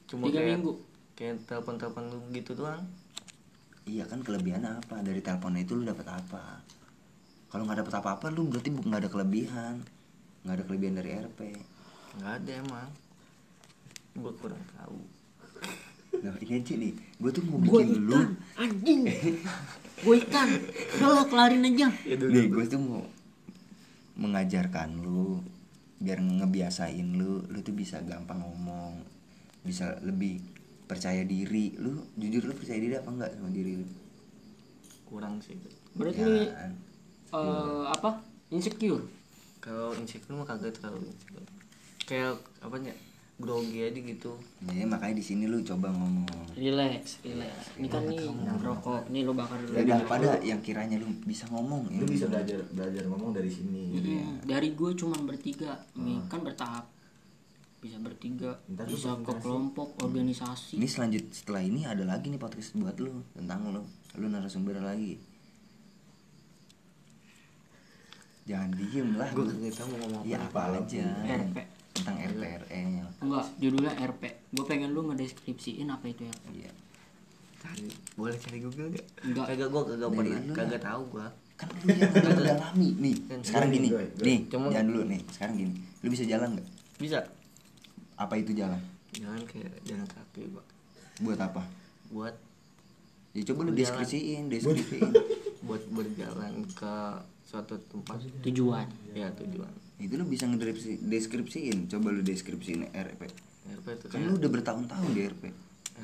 [0.03, 0.73] Cuma tiga kayak minggu.
[1.15, 2.83] kayak telepon telepon lu gitu doang.
[3.87, 4.99] Iya kan kelebihannya apa?
[4.99, 6.59] Dari teleponnya itu lu dapat apa?
[7.47, 9.75] Kalau nggak dapat apa-apa lu berarti nggak ada kelebihan.
[10.43, 11.39] Nggak ada kelebihan dari RP
[12.19, 12.89] nggak ada emang.
[14.19, 15.14] Gua kurang tahu
[16.25, 16.93] nah ini aja nih.
[17.21, 18.17] Gue tuh mau bikin lu
[18.57, 19.01] anjing.
[20.01, 20.49] Gue ikan.
[20.99, 21.87] Lo kelarin aja.
[22.09, 23.05] Nih gue tuh mau
[24.15, 25.39] mengajarkan lu
[26.01, 27.45] biar ngebiasain lu.
[27.45, 29.05] Lu tuh bisa gampang ngomong
[29.61, 30.41] bisa lebih
[30.85, 31.77] percaya diri.
[31.77, 33.87] Lu jujur lu percaya diri apa enggak sama diri lu?
[35.05, 35.53] Kurang sih
[35.95, 36.71] berarti Ya, kan?
[37.31, 38.19] eh, apa?
[38.51, 39.05] Insecure?
[39.63, 41.45] Kalau insecure mah kagak terlalu insecure.
[42.03, 42.93] Kayak apa ya
[43.35, 44.31] grogi aja gitu.
[44.71, 46.55] Ya makanya di sini lu coba ngomong.
[46.55, 47.75] Relax relax.
[47.75, 48.23] Ini kan nih
[48.63, 49.75] rokok nih lo bakar dulu.
[49.75, 51.99] Ya daripada yang kiranya lu bisa ngomong ya.
[51.99, 53.91] Lu bisa belajar belajar ngomong dari sini.
[53.91, 55.75] Hmm, dari gue cuman bertiga.
[55.99, 56.87] Nih kan bertahap.
[57.83, 60.79] Bisa bertiga Ntar lu bisa ke kelompok organisasi.
[60.79, 63.83] Ini selanjut setelah ini ada lagi nih podcast buat lu tentang lu.
[64.15, 65.19] Lu narasumber lagi.
[68.47, 69.27] Jangan diem lah.
[69.35, 69.51] Gua lu.
[69.59, 70.71] kagak tahu mau ngomong ya apa.
[70.71, 71.03] apa aja.
[71.27, 76.71] RP tentang RPRL enggak judulnya RP gue pengen lu ngedeskripsiin apa itu RP iya.
[77.57, 79.45] Cari boleh cari google gak Enggak.
[79.49, 80.39] kagak gua kagak pernah.
[80.53, 81.27] kagak tahu gua.
[81.55, 82.89] Kan lu yang udah mendalami.
[82.93, 84.21] Nih Kan sekarang gini, gue, gue.
[84.21, 85.21] nih Cuma- jangan dulu nih.
[85.33, 85.73] Sekarang gini.
[85.97, 86.67] Lu bisa jalan nggak?
[87.01, 87.17] Bisa.
[88.13, 88.77] Apa itu jalan?
[89.09, 90.61] Jangan kayak jalan kaki gua
[91.17, 91.63] buat apa?
[92.11, 92.35] Buat
[93.33, 93.79] ya coba lu Jalan.
[93.81, 95.11] deskripsiin deskripsiin.
[95.65, 96.93] buat berjalan ke
[97.41, 98.21] suatu tempat.
[98.45, 98.85] Tujuan.
[99.17, 101.77] Ya tujuan itu lu bisa ngedeskripsi deskripsiin.
[101.87, 103.21] Coba lu deskripsiin RP
[103.65, 105.43] RP itu kan lu udah bertahun-tahun di RP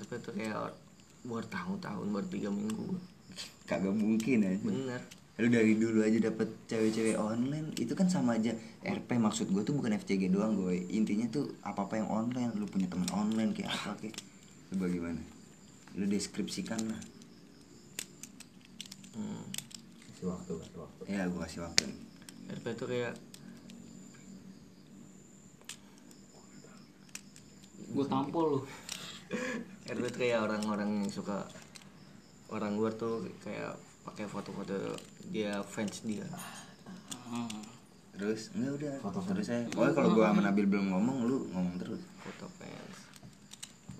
[0.01, 0.73] RP itu kayak
[1.21, 2.97] bertahun-tahun baru tiga minggu.
[3.69, 5.01] Kagak mungkin aja bener.
[5.41, 8.56] Lu dari dulu aja dapet cewek-cewek online itu kan sama aja.
[8.82, 12.51] RP maksud gue tuh bukan FCG doang gue intinya tuh apa apa yang online.
[12.58, 14.17] Lu punya teman online kayak apa kayak.
[14.73, 15.21] Lu bagaimana?
[15.99, 17.01] Lu deskripsikan lah.
[19.12, 19.43] Hmm.
[20.08, 21.01] kasih waktu kasih waktu.
[21.12, 21.84] Ya gue kasih waktu.
[22.51, 23.13] RP itu kayak
[27.89, 28.59] gue tampol lu.
[29.87, 31.47] RP itu kayak orang-orang yang suka
[32.51, 34.75] orang luar tuh kayak pakai foto-foto
[35.31, 36.27] dia fans dia.
[37.31, 37.47] Hmm.
[38.11, 41.75] terus enggak udah Foto terus saya pokoknya kalau gue sama Nabil belum ngomong lu ngomong
[41.79, 42.01] terus.
[42.19, 42.97] Foto fans.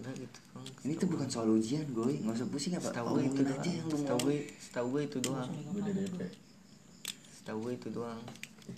[0.04, 0.40] Udah gitu
[0.84, 2.92] ini tuh bukan soal ujian gue nggak usah pusing apa.
[2.92, 5.50] Setahu gue itu aja yang lu setahu gue setahu gue itu doang.
[5.72, 6.22] Gue udah DP
[7.40, 8.22] setahu gue itu doang.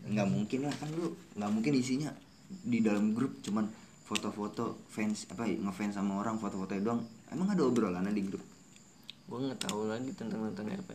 [0.08, 2.12] Nggak mungkin lah kan lu nggak mungkin isinya
[2.48, 3.66] di dalam grup cuman
[4.04, 7.02] foto-foto fans apa ngefans sama orang foto-fotonya doang.
[7.32, 8.44] Emang ada obrolannya di grup?
[9.26, 10.92] Gue nggak tahu lagi tentang tentang RP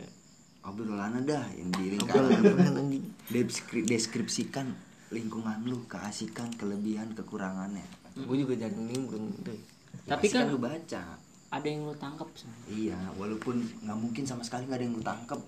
[0.59, 2.85] obrolannya dah yang di Obrolan lingkaran
[3.89, 4.67] deskripsikan
[5.09, 7.85] lingkungan lu keasikan kelebihan kekurangannya.
[8.19, 9.57] Gue juga jarang nimbrung deh
[10.05, 11.17] Tapi kan- lu baca.
[11.49, 12.29] ada yang lu tangkap
[12.69, 15.39] iya walaupun nggak mungkin sama sekali nggak ada yang lu tangkap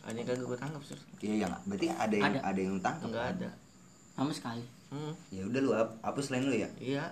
[0.00, 2.38] ada yang kagak gue tangkap sih iya ya berarti ada yang Ada.
[2.48, 3.34] ada, yang lu tangkap nggak kan?
[3.36, 3.50] ada.
[4.16, 5.12] Sama sekali hmm.
[5.32, 6.68] ya udah lu hap- hapus lain lu ya?
[6.80, 7.04] Iya.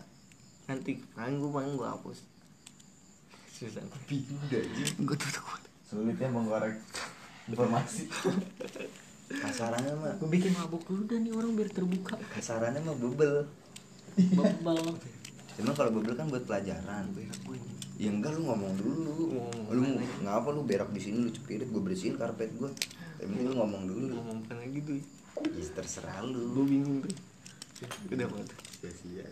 [0.66, 2.18] Nanti paling gue paling gue hapus.
[3.52, 5.62] Susah gue tuh takut
[5.92, 6.80] sulitnya mengorek
[7.46, 8.08] informasi.
[9.28, 10.14] Kasarannya mah.
[10.16, 12.16] Gue bikin mabuk dulu dah nih orang biar terbuka.
[12.32, 13.44] Kasarannya mah bubble
[14.16, 14.96] bebel
[15.52, 17.12] Cuma kalau bubble kan buat pelajaran.
[18.00, 19.36] Ya enggak lu ngomong dulu.
[19.36, 19.84] Ngomong lu
[20.24, 22.72] ngapa lu berak di sini lu cepirit gue bersihin karpet gue.
[23.20, 24.14] Yang penting lu ngomong dulu.
[24.16, 24.96] ngomong apa lagi tuh
[25.52, 26.56] Ya terserah lu.
[26.56, 27.12] gue bingung tuh
[28.08, 28.48] udah banget.
[28.76, 29.26] Sia-sia.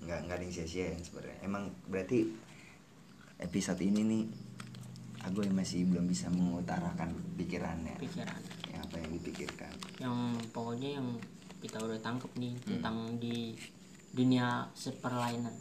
[0.00, 1.38] Enggak enggak ada yang sia-sia ya sebenarnya.
[1.40, 2.26] Emang berarti
[3.38, 4.22] episode ini nih
[5.22, 7.94] aku masih belum bisa mengutarakan pikirannya.
[7.98, 8.40] pikiran.
[8.68, 9.72] Ya, apa yang dipikirkan.
[9.96, 10.16] yang
[10.50, 11.08] pokoknya yang
[11.58, 13.54] kita udah tangkep nih tentang di
[14.10, 15.54] dunia seperlainan.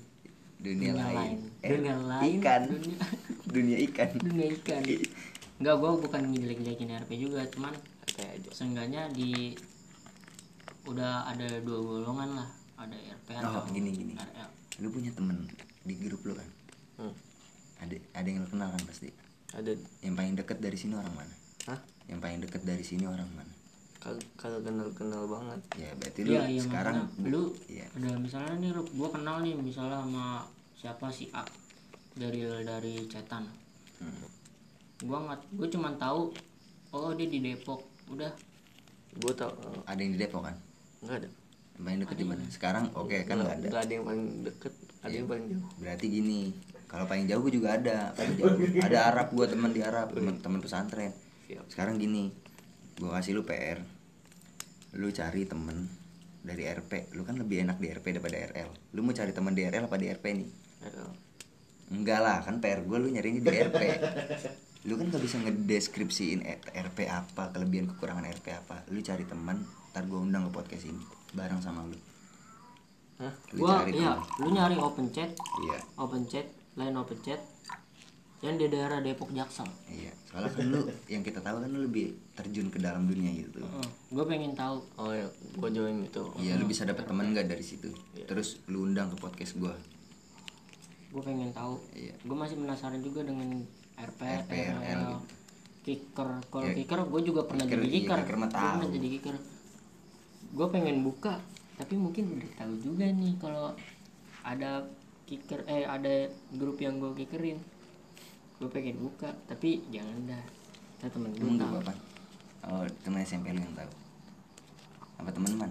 [0.57, 2.37] Dunia, lain, Eh, dunia lain.
[2.37, 2.61] ikan.
[2.65, 2.97] Dunia,
[3.53, 4.09] dunia ikan.
[4.17, 4.81] Dunia ikan.
[5.57, 7.73] Enggak gua bukan ngejelek-jelekin RP juga cuman
[8.11, 9.53] kayak seenggaknya di
[10.89, 12.49] udah ada dua golongan lah.
[12.81, 14.13] Ada RP oh atau gini gini.
[14.17, 14.49] RL
[14.81, 15.45] lu punya temen
[15.85, 16.49] di grup lu kan?
[16.97, 17.13] Hmm.
[17.81, 19.13] ada ada yang lu kenal kan pasti?
[19.53, 19.77] Ada.
[20.01, 21.35] Yang paling deket dari sini orang mana?
[21.69, 21.79] Hah?
[22.09, 23.53] yang paling deket dari sini orang mana?
[24.01, 25.61] Kagak kenal kenal banget.
[25.77, 27.85] Ya berarti lu Iya iya sekarang makanya lu iya.
[27.93, 30.25] ada misalnya nih lu gua kenal nih misalnya sama
[30.73, 31.45] siapa si A
[32.17, 33.45] dari dari cetan
[34.01, 34.25] Hmm.
[35.05, 36.33] gua nggak gua cuma tahu
[36.97, 37.85] oh dia di Depok.
[38.09, 38.33] Udah.
[39.11, 40.55] Gue tau eh, ada yang di Depok kan
[41.01, 41.29] nggak ada.
[41.75, 42.43] Yang paling deket di mana?
[42.49, 42.85] sekarang?
[42.93, 43.67] Oke kan nggak ada.
[43.73, 45.69] nggak ada yang paling deket ada yang paling jauh.
[45.81, 46.41] Berarti gini
[46.85, 47.97] kalau paling jauh gue juga ada.
[48.13, 48.53] Paling jauh
[48.85, 51.13] ada Arab gue teman di Arab teman teman pesantren.
[51.67, 52.29] Sekarang gini
[53.01, 53.81] gue kasih lu PR
[54.91, 55.87] lu cari temen
[56.41, 59.63] dari RP lu kan lebih enak di RP daripada RL lu mau cari teman di
[59.65, 60.49] RL apa di RP nih?
[61.91, 63.77] Enggak lah kan PR gue lu nyarinya di RP
[64.81, 66.41] lu kan gak bisa ngedeskripsiin
[66.73, 68.81] RP apa kelebihan kekurangan RP apa.
[68.89, 69.61] Lu cari teman
[69.93, 71.03] ntar gue undang ke podcast ini
[71.37, 71.97] bareng sama lu.
[73.21, 73.33] Hah?
[73.53, 75.29] lu gua cari iya temen lu nyari open chat.
[75.37, 75.79] Iya.
[76.01, 77.41] Open chat lain open chat.
[78.41, 79.69] Yang di daerah Depok Jaksel.
[79.85, 80.79] Iya soalnya kan lu
[81.11, 83.61] yang kita tahu kan lu lebih terjun ke dalam dunia gitu.
[84.09, 84.81] Gue pengen tahu.
[84.97, 86.23] Oh ya gue join itu.
[86.41, 87.93] Iya lu bisa dapat teman nggak dari situ?
[88.25, 89.75] Terus lu undang ke podcast gue
[91.11, 91.75] gue pengen tahu.
[91.91, 92.15] Iya.
[92.23, 93.67] gue masih penasaran juga dengan
[94.01, 95.17] RP, RP, RL RL, gitu.
[95.81, 96.29] kicker.
[96.47, 98.19] Kalau Ya, kicker gue juga pernah kicker, jadi iya, kicker.
[98.19, 99.35] kicker pernah jadi kicker.
[100.51, 101.33] Gue pengen buka
[101.75, 103.73] tapi mungkin udah tahu juga nih kalau
[104.41, 104.85] ada
[105.25, 107.57] kicker eh ada grup yang gue kickerin.
[108.57, 110.43] Gue pengen buka tapi jangan dah.
[110.97, 111.73] Kita temen gue tahu.
[111.77, 111.93] apa?
[112.61, 113.89] Oh teman SMP lu yang tahu.
[115.17, 115.69] Apa teman-teman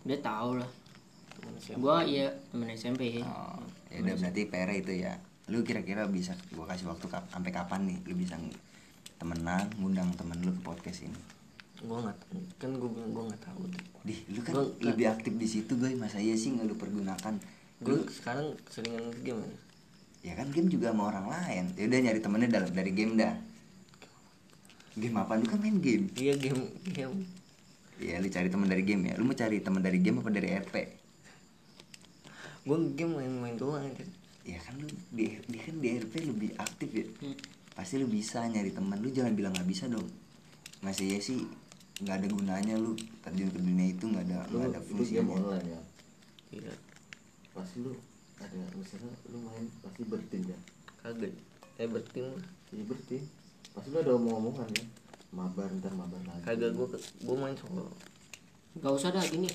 [0.00, 0.70] dia tahu lah.
[1.66, 3.58] Gue iya temen SMP oh
[3.88, 5.12] ya udah berarti PR itu ya
[5.50, 8.38] lu kira-kira bisa gue kasih waktu kap sampai kapan nih lu bisa
[9.18, 11.18] temenan ngundang temen lu ke podcast ini?
[11.82, 12.16] Gue nggak
[12.56, 15.74] kan gue bilang gue nggak tahu deh Dih, lu kan Gua- lebih aktif di situ
[15.74, 17.34] gue masa iya sih nggak lu pergunakan?
[17.82, 19.42] Gue sekarang seringan game
[20.20, 21.64] ya kan game juga sama orang lain.
[21.80, 23.34] Ya udah nyari temennya dalam dari game dah.
[24.94, 25.32] Game apa?
[25.34, 26.12] Lu kan main game.
[26.12, 27.24] Iya game game.
[27.96, 29.14] Ya lu cari teman dari game ya.
[29.16, 30.76] Lu mau cari teman dari game apa dari RP
[32.60, 34.04] gue game main-main doang aja
[34.50, 37.06] ya kan lu di, di kan di RP lebih aktif ya.
[37.22, 37.36] Hmm.
[37.70, 40.06] pasti lu bisa nyari teman lu jangan bilang nggak bisa dong.
[40.82, 41.46] Masih ya sih
[42.02, 42.98] nggak ada gunanya lu.
[43.22, 45.22] Terjun ke dunia itu nggak ada lu nggak ada lu fungsinya.
[45.30, 45.80] online ya?
[46.50, 46.74] Iya.
[47.54, 47.92] Pasti lu
[48.40, 50.58] ada misalnya lu main pasti bertim ya?
[51.06, 51.32] Kagak.
[51.78, 52.26] Eh bertim
[52.74, 53.22] iya bertim
[53.70, 54.84] pasti lu ada omong-omongan ya?
[55.30, 56.42] Mabar ntar mabar lagi.
[56.42, 57.86] Kagak gue gue main solo.
[58.82, 59.50] Gak usah dah gini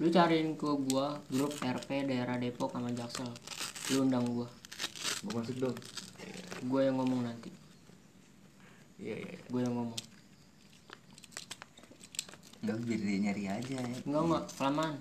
[0.00, 3.28] Lu cariin ke gua grup RP daerah Depok sama Jaksel.
[3.92, 4.48] Lu undang gua.
[5.28, 5.76] Mau masuk dong.
[6.64, 7.52] Gua yang ngomong nanti.
[8.96, 9.40] Iya iya iya.
[9.52, 10.00] Gua yang ngomong.
[12.64, 13.96] Nggak biar dia nyari aja ya.
[14.08, 14.94] Enggak enggak, kelamaan.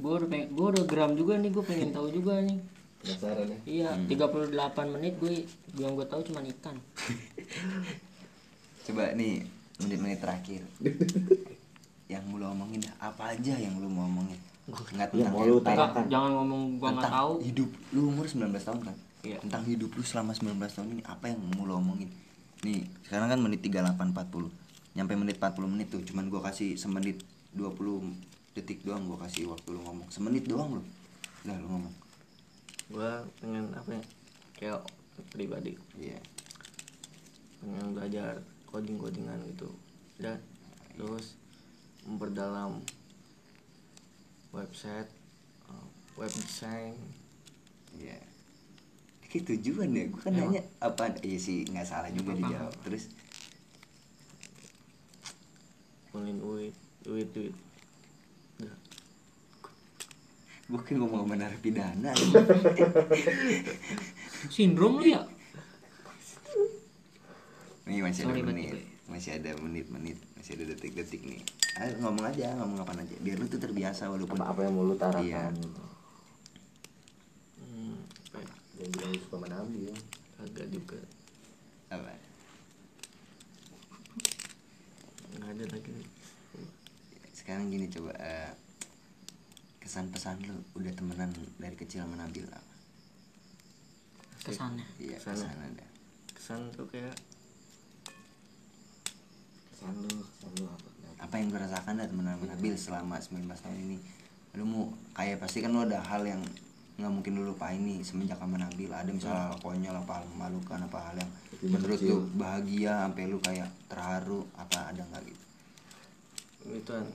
[0.00, 2.58] Gua udah, pengen, gua udah geram juga nih, gua pengen tahu juga nih.
[2.98, 3.58] Penasaran ya?
[3.62, 5.46] Iya, 38 menit gue
[5.78, 6.74] yang gue tahu cuma ikan.
[8.90, 9.46] Coba nih
[9.78, 10.66] menit-menit terakhir
[12.08, 14.40] yang mau lu omongin dah, apa aja yang lu mau omongin?
[14.68, 15.76] Nggak Ya, tentang mau lu RP, tanya.
[15.88, 17.32] Enggak, jangan ngomong gua nggak tahu.
[17.44, 18.96] hidup lu umur 19 tahun kan?
[19.18, 19.42] Iya.
[19.42, 22.08] tentang hidup lu selama 19 tahun ini apa yang mau lu omongin?
[22.64, 27.22] Nih sekarang kan menit 38 40 nyampe menit 40 menit tuh cuman gua kasih semenit
[27.52, 27.76] 20
[28.56, 30.08] detik doang gua kasih waktu lu ngomong.
[30.08, 30.82] Semenit doang lu.
[31.44, 31.94] Udah lu ngomong.
[32.88, 33.10] Gue
[33.44, 34.02] pengen apa ya?
[34.56, 34.80] Kayak
[35.28, 35.76] pribadi.
[36.00, 36.18] Iya.
[37.60, 39.68] Pengen belajar coding codingan gitu.
[40.16, 40.40] Dan
[40.96, 41.36] terus
[42.08, 42.80] memperdalam
[44.48, 45.12] website
[45.68, 45.86] uh,
[46.16, 46.96] web design
[48.00, 48.16] iya.
[49.28, 50.56] Kayak tujuan ya gua kan Emang.
[50.56, 52.48] nanya apa iya sih nggak salah juga Apa-apa.
[52.48, 52.72] dijawab.
[52.88, 53.04] Terus?
[56.08, 57.54] Ngumpulin duit duit duit.
[58.56, 58.76] Udah
[60.72, 62.12] gua kan ngomong sama narapidana.
[64.54, 65.20] Sindrom lu ya?
[67.88, 68.76] Nih masih ada menit,
[69.08, 71.40] masih ada menit-menit, masih ada detik-detik nih.
[71.78, 73.14] Ayo ngomong aja, ngomong apa aja.
[73.22, 75.02] Biar lu tuh terbiasa walaupun apa apa yang mau lu Iya.
[75.04, 75.54] tarakan
[77.58, 77.94] hmm,
[78.28, 79.96] apa ya yang bilang suka nabi ya
[80.36, 80.98] kagak juga
[81.88, 82.10] apa?
[85.30, 85.92] nggak ada lagi
[87.30, 88.50] Sekarang gini coba eh,
[89.78, 92.74] kesan pesan lu udah temenan dari kecil sama Nabil apa?
[94.42, 95.46] kesannya Iya, Kesannya.
[95.46, 95.86] kesan ada.
[96.34, 97.14] kesan tuh kayak
[99.70, 100.88] kesan lu kesan lu apa
[101.18, 103.98] apa yang gue rasakan dari teman sama Nabil selama 19 tahun ini.
[104.54, 104.84] Lu mau
[105.18, 106.42] kayak pasti kan lu ada hal yang
[106.98, 108.90] nggak mungkin lu lupain nih semenjak sama Nabil.
[108.90, 111.30] Ada misalnya hal konyol apa hal memalukan apa hal yang
[111.62, 115.44] menurut lu bahagia sampai lu kayak terharu apa ada nggak gitu?
[116.74, 117.06] Itu kan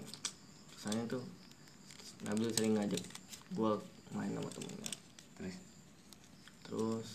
[0.76, 1.24] kesannya tuh
[2.28, 3.04] Nabil sering ngajak
[3.56, 3.80] gua
[4.12, 4.92] main sama temennya.
[5.40, 5.56] Terus?
[6.68, 7.10] Terus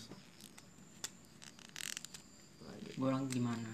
[2.99, 3.71] gue orang gimana?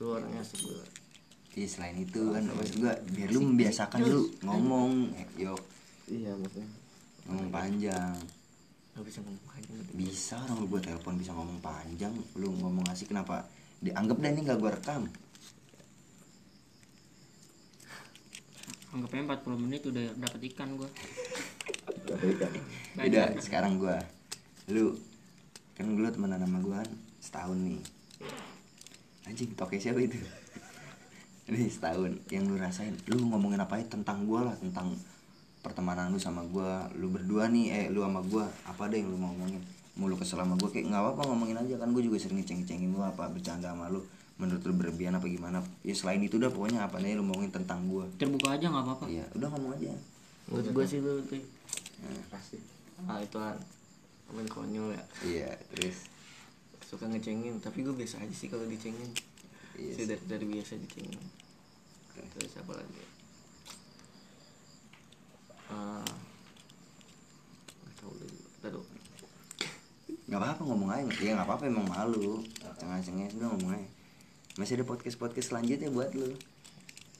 [0.00, 1.05] Lu orangnya asik gue
[1.56, 5.56] Iya selain itu kan maksud gua biar lu membiasakan lu ngomong eh, yuk
[6.04, 6.68] iya maksudnya.
[7.24, 8.16] Ngomong panjang.
[8.92, 9.92] Gak bisa ngomong gitu.
[9.96, 12.12] bisa orang lu buat telepon bisa ngomong panjang.
[12.36, 13.48] Lu ngomong asik kenapa?
[13.80, 15.08] Dianggap dah ini nggak gua rekam.
[18.92, 20.88] Anggapnya 40 menit udah dapet ikan gue
[22.08, 22.52] Gak ikan
[23.00, 23.96] Udah sekarang gua.
[24.68, 24.92] Lu
[25.72, 26.90] kan lu temenan sama gua kan
[27.24, 27.80] setahun nih.
[29.24, 30.20] Anjing toke siapa itu
[31.46, 32.12] ini setahun.
[32.30, 34.94] Yang lu rasain lu ngomongin apa aja tentang gua lah tentang
[35.62, 36.90] pertemanan lu sama gua.
[36.98, 39.62] Lu berdua nih eh lu sama gua apa ada yang lu mau ngomongin?
[39.96, 41.74] Mau lu kesel sama gua kayak nggak apa-apa ngomongin aja.
[41.78, 44.02] Kan gua juga sering ngeceng-cengin lu apa bercanda sama lu.
[44.36, 45.64] Menurut lu berlebihan apa gimana?
[45.80, 48.04] Ya selain itu udah pokoknya apa nih lu ngomongin tentang gua.
[48.20, 49.04] Terbuka aja nggak apa-apa.
[49.08, 49.96] Iya udah ngomong aja.
[50.46, 51.42] Menurut gue sih lu tuh.
[52.30, 52.60] Pasti.
[53.08, 53.56] Ah itu kan
[54.46, 55.02] konyol ya.
[55.24, 56.06] Iya terus?
[56.86, 59.10] Suka ngecengin tapi gue biasa aja sih kalau dicengin
[59.76, 60.06] Iya sih.
[60.08, 61.20] dari, dari biasa dicengin
[62.36, 63.02] terus apa lagi?
[65.72, 66.04] Ah
[68.66, 68.82] nggak tahu
[70.26, 71.12] nggak apa-apa ngomong aja.
[71.22, 72.42] Ya nggak apa-apa emang malu.
[72.82, 73.88] Cengah-cengah udah ngomong aja.
[74.58, 76.34] Masih ada podcast podcast selanjutnya buat lu.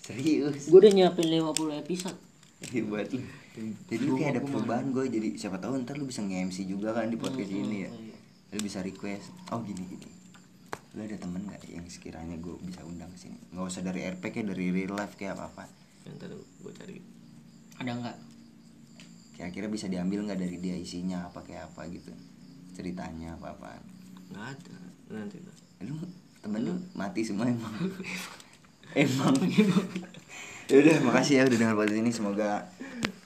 [0.02, 0.66] Serius.
[0.66, 2.18] Gue udah nyiapin 50 episode.
[2.72, 3.22] Iya buat lu.
[3.88, 7.08] Jadi lu kayak ada perubahan gue jadi siapa tahu ntar lu bisa nge-MC juga kan
[7.08, 7.90] di podcast ini ya.
[8.54, 10.15] lu bisa request oh gini gini
[10.96, 13.36] lu ada temen nggak yang sekiranya gue bisa undang ke sini?
[13.52, 15.64] Nggak usah dari RP kayak dari real life kayak apa apa
[16.08, 16.96] yang tadi gue cari.
[17.76, 18.16] Ada nggak?
[19.36, 22.16] Kira-kira bisa diambil nggak dari dia isinya apa kayak apa gitu?
[22.72, 23.68] Ceritanya apa apa
[24.32, 24.78] nggak ada.
[25.12, 25.36] Nanti
[25.84, 26.00] lu
[26.40, 27.76] temen lu mati semua emang.
[28.96, 29.36] Emang.
[30.66, 32.10] Ya udah makasih ya udah dengar podcast ini.
[32.10, 32.66] Semoga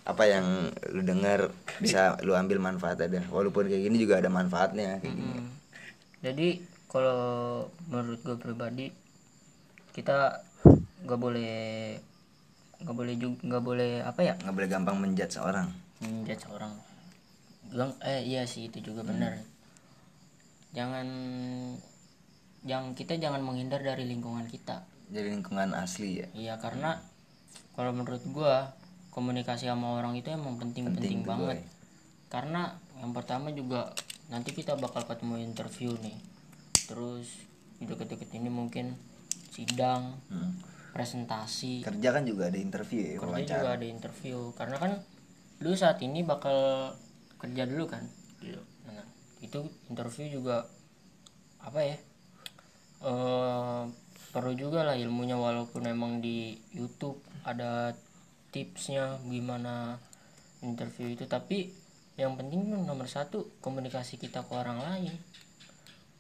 [0.05, 1.49] apa yang lu dengar
[1.81, 5.39] bisa lu ambil manfaat ada walaupun kayak gini juga ada manfaatnya kayak gini.
[5.41, 5.49] Hmm.
[6.21, 6.49] jadi
[6.91, 8.91] kalau menurut gue pribadi
[9.95, 10.43] kita
[11.07, 11.95] nggak boleh
[12.83, 14.35] nggak boleh juga nggak boleh apa ya?
[14.43, 15.71] Nggak boleh gampang menjat seorang.
[16.03, 16.73] Menjudge seorang.
[17.71, 19.39] Bilang eh iya sih itu juga benar.
[20.75, 21.07] Jangan
[22.67, 24.83] yang kita jangan menghindar dari lingkungan kita.
[25.15, 26.29] Jadi lingkungan asli ya?
[26.35, 26.99] Iya karena
[27.79, 28.75] kalau menurut gua
[29.15, 31.59] komunikasi sama orang itu emang penting penting, tuh, banget.
[31.63, 31.79] Boy.
[32.31, 33.91] karena yang pertama juga
[34.31, 36.15] nanti kita bakal ketemu interview nih
[36.91, 37.47] terus
[37.79, 38.99] deket-deket ini mungkin
[39.55, 40.59] sidang Hmm.
[40.91, 41.87] presentasi.
[41.87, 43.55] Kerja kan juga ada interview ya kerja wawancara.
[43.63, 44.93] juga ada interview karena kan
[45.63, 46.91] lu saat ini bakal
[47.39, 48.03] kerja dulu kan?
[48.91, 49.07] Nah,
[49.39, 50.67] itu interview juga
[51.63, 51.97] apa ya?
[53.07, 53.83] Eh
[54.35, 57.95] perlu juga lah ilmunya walaupun emang di YouTube ada
[58.51, 59.95] tipsnya gimana
[60.61, 61.25] interview itu.
[61.31, 61.71] Tapi
[62.19, 65.15] yang penting nomor satu komunikasi kita ke orang lain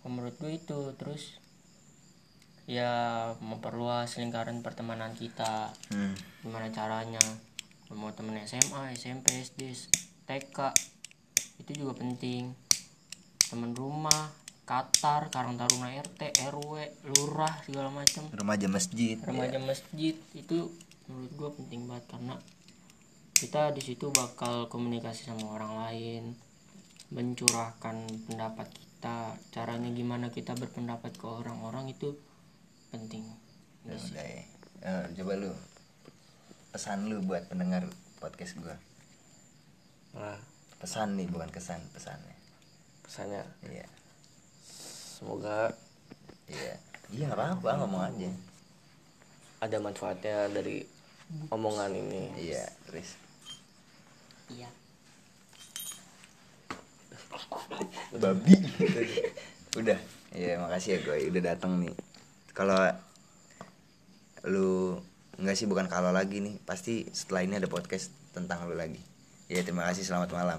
[0.07, 0.80] menurut gue itu.
[0.96, 1.36] Terus
[2.70, 2.92] ya
[3.42, 5.74] memperluas lingkaran pertemanan kita.
[5.92, 6.14] Hmm.
[6.40, 7.22] gimana caranya?
[7.90, 9.74] Mau temen SMA SMP SD
[10.24, 10.59] TK
[11.61, 12.55] itu juga penting.
[13.51, 14.30] Temen rumah
[14.70, 20.70] Qatar Karang Taruna RT RW lurah segala macam remaja masjid remaja masjid itu
[21.11, 22.38] menurut gua penting banget karena
[23.34, 26.22] kita di situ bakal komunikasi sama orang lain
[27.11, 28.89] mencurahkan pendapat kita
[29.51, 32.12] caranya gimana kita berpendapat ke orang-orang itu
[32.92, 33.24] penting.
[33.88, 34.44] Ya udah ya.
[34.80, 35.53] Eh, coba lu
[36.70, 37.88] pesan lu buat pendengar
[38.20, 38.76] podcast gua.
[40.16, 40.38] Nah
[40.80, 42.36] pesan nih bukan kesan pesannya.
[43.05, 43.44] Pesannya?
[43.64, 43.88] Iya.
[45.20, 45.72] Semoga
[46.48, 46.76] iya.
[47.11, 48.30] Iya nggak apa-apa ngomong aja.
[49.61, 50.84] Ada manfaatnya dari
[51.53, 52.22] omongan ini.
[52.36, 53.16] Iya terus
[54.51, 54.66] iya
[58.16, 58.57] babi.
[59.76, 59.98] Udah.
[60.30, 61.94] Iya makasih ya gue udah datang nih.
[62.57, 62.78] Kalau
[64.48, 64.96] lu
[65.36, 69.03] nggak sih bukan kalau lagi nih pasti setelah ini ada podcast tentang lu lagi.
[69.53, 70.07] Ya terima kasih.
[70.07, 70.48] Selamat malam